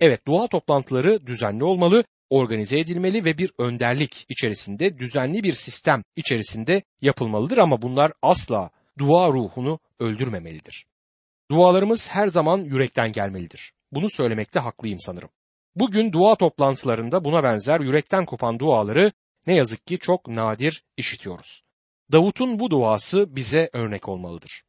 Evet 0.00 0.26
dua 0.26 0.46
toplantıları 0.46 1.26
düzenli 1.26 1.64
olmalı, 1.64 2.04
organize 2.30 2.78
edilmeli 2.78 3.24
ve 3.24 3.38
bir 3.38 3.52
önderlik 3.58 4.26
içerisinde 4.28 4.98
düzenli 4.98 5.42
bir 5.42 5.54
sistem 5.54 6.02
içerisinde 6.16 6.82
yapılmalıdır 7.00 7.58
ama 7.58 7.82
bunlar 7.82 8.12
asla 8.22 8.70
dua 8.98 9.28
ruhunu 9.28 9.78
öldürmemelidir. 10.00 10.86
Dualarımız 11.50 12.08
her 12.10 12.26
zaman 12.26 12.58
yürekten 12.58 13.12
gelmelidir. 13.12 13.72
Bunu 13.92 14.10
söylemekte 14.10 14.58
haklıyım 14.58 15.00
sanırım. 15.00 15.28
Bugün 15.76 16.12
dua 16.12 16.34
toplantılarında 16.34 17.24
buna 17.24 17.42
benzer 17.42 17.80
yürekten 17.80 18.24
kopan 18.24 18.58
duaları 18.58 19.12
ne 19.46 19.54
yazık 19.54 19.86
ki 19.86 19.98
çok 19.98 20.28
nadir 20.28 20.84
işitiyoruz. 20.96 21.62
Davut'un 22.12 22.58
bu 22.58 22.70
duası 22.70 23.36
bize 23.36 23.70
örnek 23.72 24.08
olmalıdır. 24.08 24.62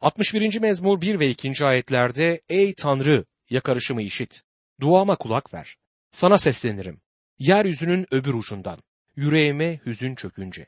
61. 0.00 0.60
mezmur 0.60 1.00
1 1.00 1.20
ve 1.20 1.30
2. 1.30 1.64
ayetlerde 1.64 2.40
Ey 2.48 2.74
Tanrı 2.74 3.24
yakarışımı 3.50 4.02
işit, 4.02 4.42
duama 4.80 5.16
kulak 5.16 5.54
ver. 5.54 5.76
Sana 6.12 6.38
seslenirim. 6.38 7.00
Yeryüzünün 7.38 8.06
öbür 8.10 8.34
ucundan, 8.34 8.78
yüreğime 9.16 9.80
hüzün 9.86 10.14
çökünce. 10.14 10.66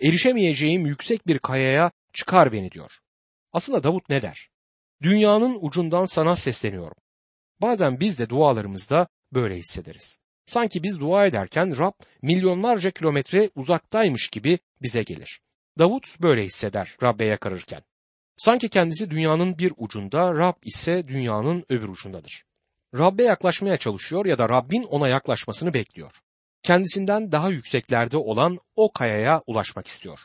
Erişemeyeceğim 0.00 0.86
yüksek 0.86 1.26
bir 1.26 1.38
kayaya 1.38 1.90
çıkar 2.12 2.52
beni 2.52 2.70
diyor. 2.70 2.90
Aslında 3.52 3.82
Davut 3.82 4.08
ne 4.08 4.22
der? 4.22 4.48
Dünyanın 5.02 5.58
ucundan 5.60 6.06
sana 6.06 6.36
sesleniyorum. 6.36 6.96
Bazen 7.60 8.00
biz 8.00 8.18
de 8.18 8.28
dualarımızda 8.28 9.08
böyle 9.32 9.56
hissederiz. 9.56 10.18
Sanki 10.46 10.82
biz 10.82 11.00
dua 11.00 11.26
ederken 11.26 11.78
Rab 11.78 11.92
milyonlarca 12.22 12.90
kilometre 12.90 13.50
uzaktaymış 13.54 14.28
gibi 14.28 14.58
bize 14.82 15.02
gelir. 15.02 15.40
Davut 15.78 16.20
böyle 16.20 16.44
hisseder 16.44 16.96
Rab'be 17.02 17.24
yakarırken. 17.24 17.82
Sanki 18.36 18.68
kendisi 18.68 19.10
dünyanın 19.10 19.58
bir 19.58 19.72
ucunda, 19.76 20.34
Rab 20.34 20.54
ise 20.62 21.08
dünyanın 21.08 21.64
öbür 21.68 21.88
ucundadır. 21.88 22.44
Rab'be 22.94 23.22
yaklaşmaya 23.22 23.76
çalışıyor 23.76 24.26
ya 24.26 24.38
da 24.38 24.48
Rabbin 24.48 24.82
ona 24.82 25.08
yaklaşmasını 25.08 25.74
bekliyor. 25.74 26.12
Kendisinden 26.62 27.32
daha 27.32 27.48
yükseklerde 27.48 28.16
olan 28.16 28.58
o 28.76 28.92
kayaya 28.92 29.42
ulaşmak 29.46 29.86
istiyor. 29.86 30.18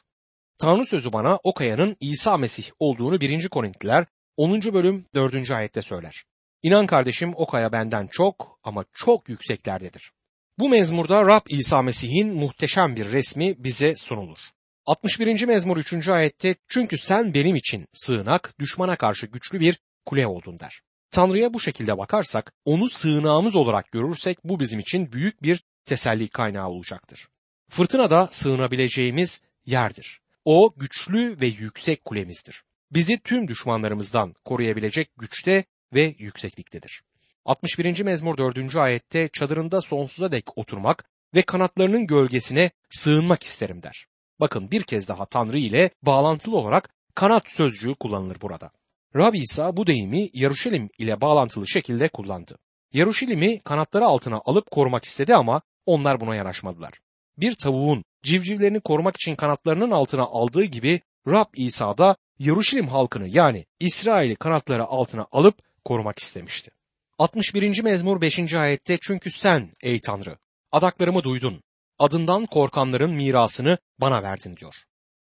Tanrı 0.58 0.86
sözü 0.86 1.14
bana 1.14 1.40
o 1.44 1.54
kayanın 1.54 1.96
İsa 2.00 2.38
Mesih 2.38 2.70
olduğunu 2.80 3.22
1. 3.22 3.50
Korintliler 3.50 4.06
10. 4.38 4.62
bölüm 4.62 5.06
4. 5.16 5.52
ayette 5.52 5.82
söyler. 5.82 6.24
İnan 6.64 6.88
kardeşim 6.88 7.34
o 7.36 7.48
kaya 7.48 7.72
benden 7.72 8.08
çok 8.08 8.60
ama 8.64 8.86
çok 8.94 9.30
yükseklerdedir. 9.30 10.12
Bu 10.60 10.70
mezmurda 10.70 11.26
Rab 11.26 11.42
İsa 11.50 11.82
Mesih'in 11.82 12.34
muhteşem 12.34 12.96
bir 12.96 13.12
resmi 13.12 13.64
bize 13.64 13.96
sunulur. 13.96 14.40
61. 14.88 15.46
mezmur 15.46 15.78
3. 15.78 16.10
ayette 16.10 16.56
çünkü 16.68 16.98
sen 16.98 17.34
benim 17.34 17.56
için 17.56 17.88
sığınak, 17.94 18.54
düşmana 18.60 18.96
karşı 18.96 19.26
güçlü 19.26 19.60
bir 19.60 19.80
kule 20.06 20.28
oldun 20.28 20.60
der. 20.60 20.82
Tanrı'ya 21.12 21.54
bu 21.54 21.60
şekilde 21.60 21.98
bakarsak, 21.98 22.54
onu 22.66 22.90
sığınağımız 22.90 23.56
olarak 23.56 23.92
görürsek 23.92 24.38
bu 24.44 24.60
bizim 24.60 24.80
için 24.80 25.12
büyük 25.12 25.44
bir 25.44 25.64
teselli 25.86 26.28
kaynağı 26.28 26.68
olacaktır. 26.68 27.28
Fırtına 27.70 28.10
da 28.10 28.30
sığınabileceğimiz 28.32 29.42
yerdir. 29.66 30.22
O 30.46 30.74
güçlü 30.78 31.42
ve 31.42 31.48
yüksek 31.48 32.06
kulemizdir. 32.06 32.64
Bizi 32.92 33.20
tüm 33.20 33.48
düşmanlarımızdan 33.48 34.36
koruyabilecek 34.46 35.10
güçte 35.18 35.64
ve 35.94 36.16
yüksekliktedir. 36.18 37.02
61. 37.46 38.02
mezmur 38.02 38.38
4. 38.38 38.76
ayette 38.76 39.30
çadırında 39.34 39.82
sonsuza 39.82 40.32
dek 40.32 40.58
oturmak 40.58 41.06
ve 41.36 41.42
kanatlarının 41.42 42.08
gölgesine 42.08 42.72
sığınmak 42.90 43.44
isterim 43.44 43.84
der. 43.84 44.08
Bakın 44.40 44.72
bir 44.72 44.84
kez 44.84 45.08
daha 45.08 45.26
Tanrı 45.26 45.58
ile 45.58 45.90
bağlantılı 46.04 46.58
olarak 46.58 46.90
kanat 47.16 47.44
sözcüğü 47.52 47.96
kullanılır 47.96 48.42
burada. 48.42 48.72
Rab 49.16 49.34
İsa 49.34 49.78
bu 49.78 49.88
deyimi 49.88 50.30
Yaruşilim 50.34 50.90
ile 50.98 51.22
bağlantılı 51.22 51.68
şekilde 51.68 52.08
kullandı. 52.08 52.58
Yaruşilim'i 52.94 53.60
kanatları 53.60 54.06
altına 54.06 54.42
alıp 54.46 54.72
korumak 54.72 55.06
istedi 55.06 55.36
ama 55.36 55.62
onlar 55.86 56.20
buna 56.20 56.36
yanaşmadılar. 56.36 56.94
Bir 57.38 57.56
tavuğun 57.56 58.04
civcivlerini 58.24 58.80
korumak 58.80 59.16
için 59.16 59.36
kanatlarının 59.36 59.92
altına 59.92 60.24
aldığı 60.24 60.64
gibi 60.64 61.02
Rab 61.28 61.54
İsa 61.56 61.98
da 61.98 62.16
Yaruşilim 62.40 62.88
halkını 62.88 63.28
yani 63.28 63.66
İsrail'i 63.80 64.36
kanatları 64.36 64.86
altına 64.86 65.28
alıp 65.32 65.58
korumak 65.86 66.20
istemişti. 66.20 66.72
61. 67.18 67.84
mezmur 67.84 68.22
5. 68.22 68.54
ayette 68.54 68.98
çünkü 69.02 69.32
sen 69.32 69.70
ey 69.82 70.02
Tanrı 70.02 70.38
adaklarımı 70.72 71.24
duydun 71.24 71.64
adından 72.00 72.46
korkanların 72.46 73.12
mirasını 73.12 73.78
bana 74.00 74.24
verdin 74.24 74.56
diyor. 74.56 74.76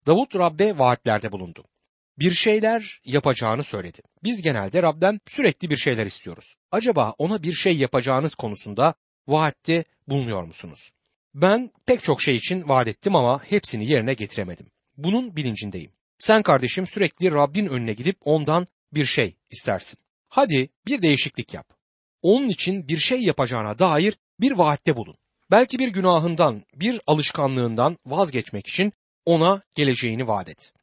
Davut 0.05 0.35
Rab'be 0.35 0.77
vaatlerde 0.77 1.31
bulundu. 1.31 1.65
Bir 2.19 2.31
şeyler 2.31 3.01
yapacağını 3.05 3.63
söyledi. 3.63 4.01
Biz 4.23 4.41
genelde 4.41 4.83
Rab'den 4.83 5.19
sürekli 5.27 5.69
bir 5.69 5.77
şeyler 5.77 6.05
istiyoruz. 6.05 6.55
Acaba 6.71 7.15
ona 7.17 7.43
bir 7.43 7.53
şey 7.53 7.77
yapacağınız 7.77 8.35
konusunda 8.35 8.93
vaatte 9.27 9.83
bulunuyor 10.07 10.43
musunuz? 10.43 10.91
Ben 11.33 11.71
pek 11.85 12.03
çok 12.03 12.21
şey 12.21 12.35
için 12.35 12.69
vaat 12.69 12.87
ettim 12.87 13.15
ama 13.15 13.43
hepsini 13.43 13.91
yerine 13.91 14.13
getiremedim. 14.13 14.67
Bunun 14.97 15.35
bilincindeyim. 15.35 15.91
Sen 16.19 16.43
kardeşim 16.43 16.87
sürekli 16.87 17.31
Rabbin 17.31 17.65
önüne 17.65 17.93
gidip 17.93 18.17
ondan 18.21 18.67
bir 18.93 19.05
şey 19.05 19.37
istersin. 19.51 19.99
Hadi 20.29 20.69
bir 20.87 21.01
değişiklik 21.01 21.53
yap. 21.53 21.67
Onun 22.21 22.49
için 22.49 22.87
bir 22.87 22.97
şey 22.97 23.21
yapacağına 23.21 23.79
dair 23.79 24.17
bir 24.39 24.51
vaatte 24.51 24.95
bulun. 24.95 25.15
Belki 25.51 25.79
bir 25.79 25.87
günahından, 25.87 26.63
bir 26.75 27.01
alışkanlığından 27.07 27.97
vazgeçmek 28.05 28.67
için 28.67 28.93
ona 29.25 29.61
geleceğini 29.75 30.27
vaat 30.27 30.49
et. 30.49 30.73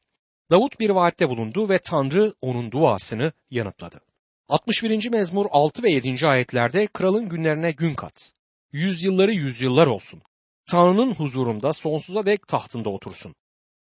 Davut 0.50 0.80
bir 0.80 0.90
vaatte 0.90 1.28
bulundu 1.28 1.68
ve 1.68 1.78
Tanrı 1.78 2.34
onun 2.40 2.70
duasını 2.70 3.32
yanıtladı. 3.50 4.00
61. 4.48 5.10
mezmur 5.10 5.46
6 5.50 5.82
ve 5.82 5.90
7. 5.90 6.26
ayetlerde 6.26 6.86
kralın 6.86 7.28
günlerine 7.28 7.70
gün 7.70 7.94
kat. 7.94 8.32
Yüzyılları 8.72 9.32
yüzyıllar 9.32 9.86
olsun. 9.86 10.22
Tanrı'nın 10.66 11.14
huzurunda 11.14 11.72
sonsuza 11.72 12.26
dek 12.26 12.48
tahtında 12.48 12.88
otursun. 12.88 13.34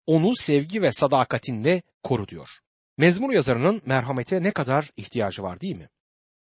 Onu 0.06 0.36
sevgi 0.36 0.82
ve 0.82 0.92
sadakatinle 0.92 1.82
koru 2.04 2.28
diyor. 2.28 2.50
Mezmur 2.98 3.34
yazarının 3.34 3.82
merhamete 3.86 4.44
ne 4.44 4.52
kadar 4.52 4.92
ihtiyacı 4.98 5.44
var 5.44 5.62
değil 5.62 5.76
mi? 5.76 5.90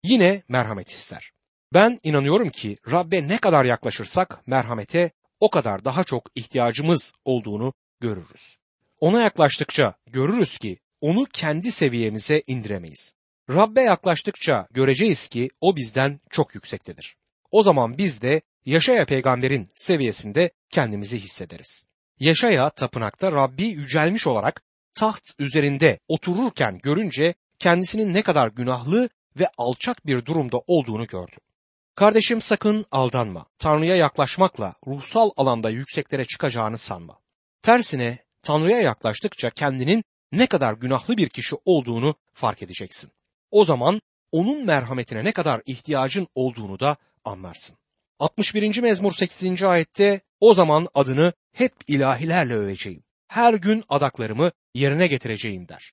Yine 0.05 0.43
merhamet 0.49 0.91
ister. 0.91 1.33
Ben 1.75 1.99
inanıyorum 2.03 2.51
ki 2.51 2.77
Rabbe 2.91 3.29
ne 3.29 3.39
kadar 3.39 3.65
yaklaşırsak 3.65 4.47
merhamete 4.47 5.11
o 5.41 5.51
kadar 5.51 5.85
daha 5.85 6.05
çok 6.05 6.31
ihtiyacımız 6.35 7.13
olduğunu 7.25 7.73
görürüz. 8.01 8.57
Ona 9.01 9.23
yaklaştıkça 9.23 9.95
görürüz 10.07 10.59
ki 10.59 10.79
onu 11.01 11.25
kendi 11.33 11.71
seviyemize 11.71 12.43
indiremeyiz. 12.47 13.15
Rabbe 13.51 13.81
yaklaştıkça 13.81 14.67
göreceğiz 14.71 15.29
ki 15.29 15.51
o 15.61 15.77
bizden 15.77 16.21
çok 16.31 16.55
yüksektedir. 16.55 17.17
O 17.51 17.63
zaman 17.63 17.99
biz 17.99 18.23
de 18.23 18.43
Yaşaya 18.67 19.05
peygamberin 19.05 19.67
seviyesinde 19.75 20.51
kendimizi 20.71 21.19
hissederiz. 21.19 21.85
Yaşaya 22.21 22.71
tapınakta 22.71 23.33
Rabbi 23.33 23.65
yücelmiş 23.65 24.27
olarak 24.27 24.63
taht 24.95 25.23
üzerinde 25.39 25.99
otururken 26.09 26.79
görünce 26.79 27.35
kendisinin 27.59 28.15
ne 28.15 28.23
kadar 28.23 28.49
günahlı 28.49 29.09
ve 29.39 29.47
alçak 29.59 30.07
bir 30.07 30.25
durumda 30.25 30.59
olduğunu 30.67 31.07
gördü. 31.07 31.37
Kardeşim 31.95 32.41
sakın 32.41 32.87
aldanma. 32.91 33.47
Tanrı'ya 33.59 33.97
yaklaşmakla 33.97 34.75
ruhsal 34.87 35.31
alanda 35.37 35.71
yükseklere 35.71 36.25
çıkacağını 36.25 36.79
sanma. 36.79 37.19
Tersine 37.63 38.19
Tanrı'ya 38.43 38.81
yaklaştıkça 38.81 39.51
kendinin 39.51 40.05
ne 40.33 40.47
kadar 40.47 40.75
günahlı 40.75 41.17
bir 41.17 41.29
kişi 41.29 41.57
olduğunu 41.65 42.15
fark 42.35 42.63
edeceksin. 42.63 43.11
O 43.51 43.65
zaman 43.65 44.01
onun 44.33 44.65
merhametine 44.67 45.25
ne 45.25 45.33
kadar 45.33 45.63
ihtiyacın 45.67 46.29
olduğunu 46.35 46.81
da 46.81 46.97
anlarsın. 47.25 47.77
61. 48.19 48.81
mezmur 48.81 49.13
8. 49.13 49.63
ayette 49.63 50.21
o 50.41 50.55
zaman 50.55 50.89
adını 50.95 51.33
hep 51.53 51.73
ilahilerle 51.87 52.55
öveceğim. 52.55 53.03
Her 53.29 53.55
gün 53.55 53.85
adaklarımı 53.89 54.51
yerine 54.75 55.07
getireceğim 55.07 55.69
der. 55.69 55.93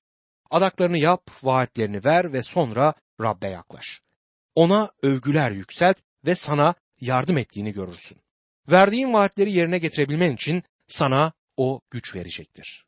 Adaklarını 0.52 0.98
yap, 0.98 1.30
vaatlerini 1.44 2.06
ver 2.06 2.34
ve 2.34 2.44
sonra 2.44 2.94
Rabbe 3.22 3.48
yaklaş. 3.48 4.02
Ona 4.60 4.92
övgüler 5.02 5.52
yükselt 5.52 5.98
ve 6.26 6.36
sana 6.36 6.74
yardım 7.02 7.38
ettiğini 7.38 7.74
görürsün. 7.74 8.18
Verdiğin 8.68 9.14
vaatleri 9.14 9.52
yerine 9.52 9.78
getirebilmen 9.78 10.34
için 10.34 10.64
sana 10.88 11.34
o 11.58 11.82
güç 11.92 12.16
verecektir. 12.16 12.86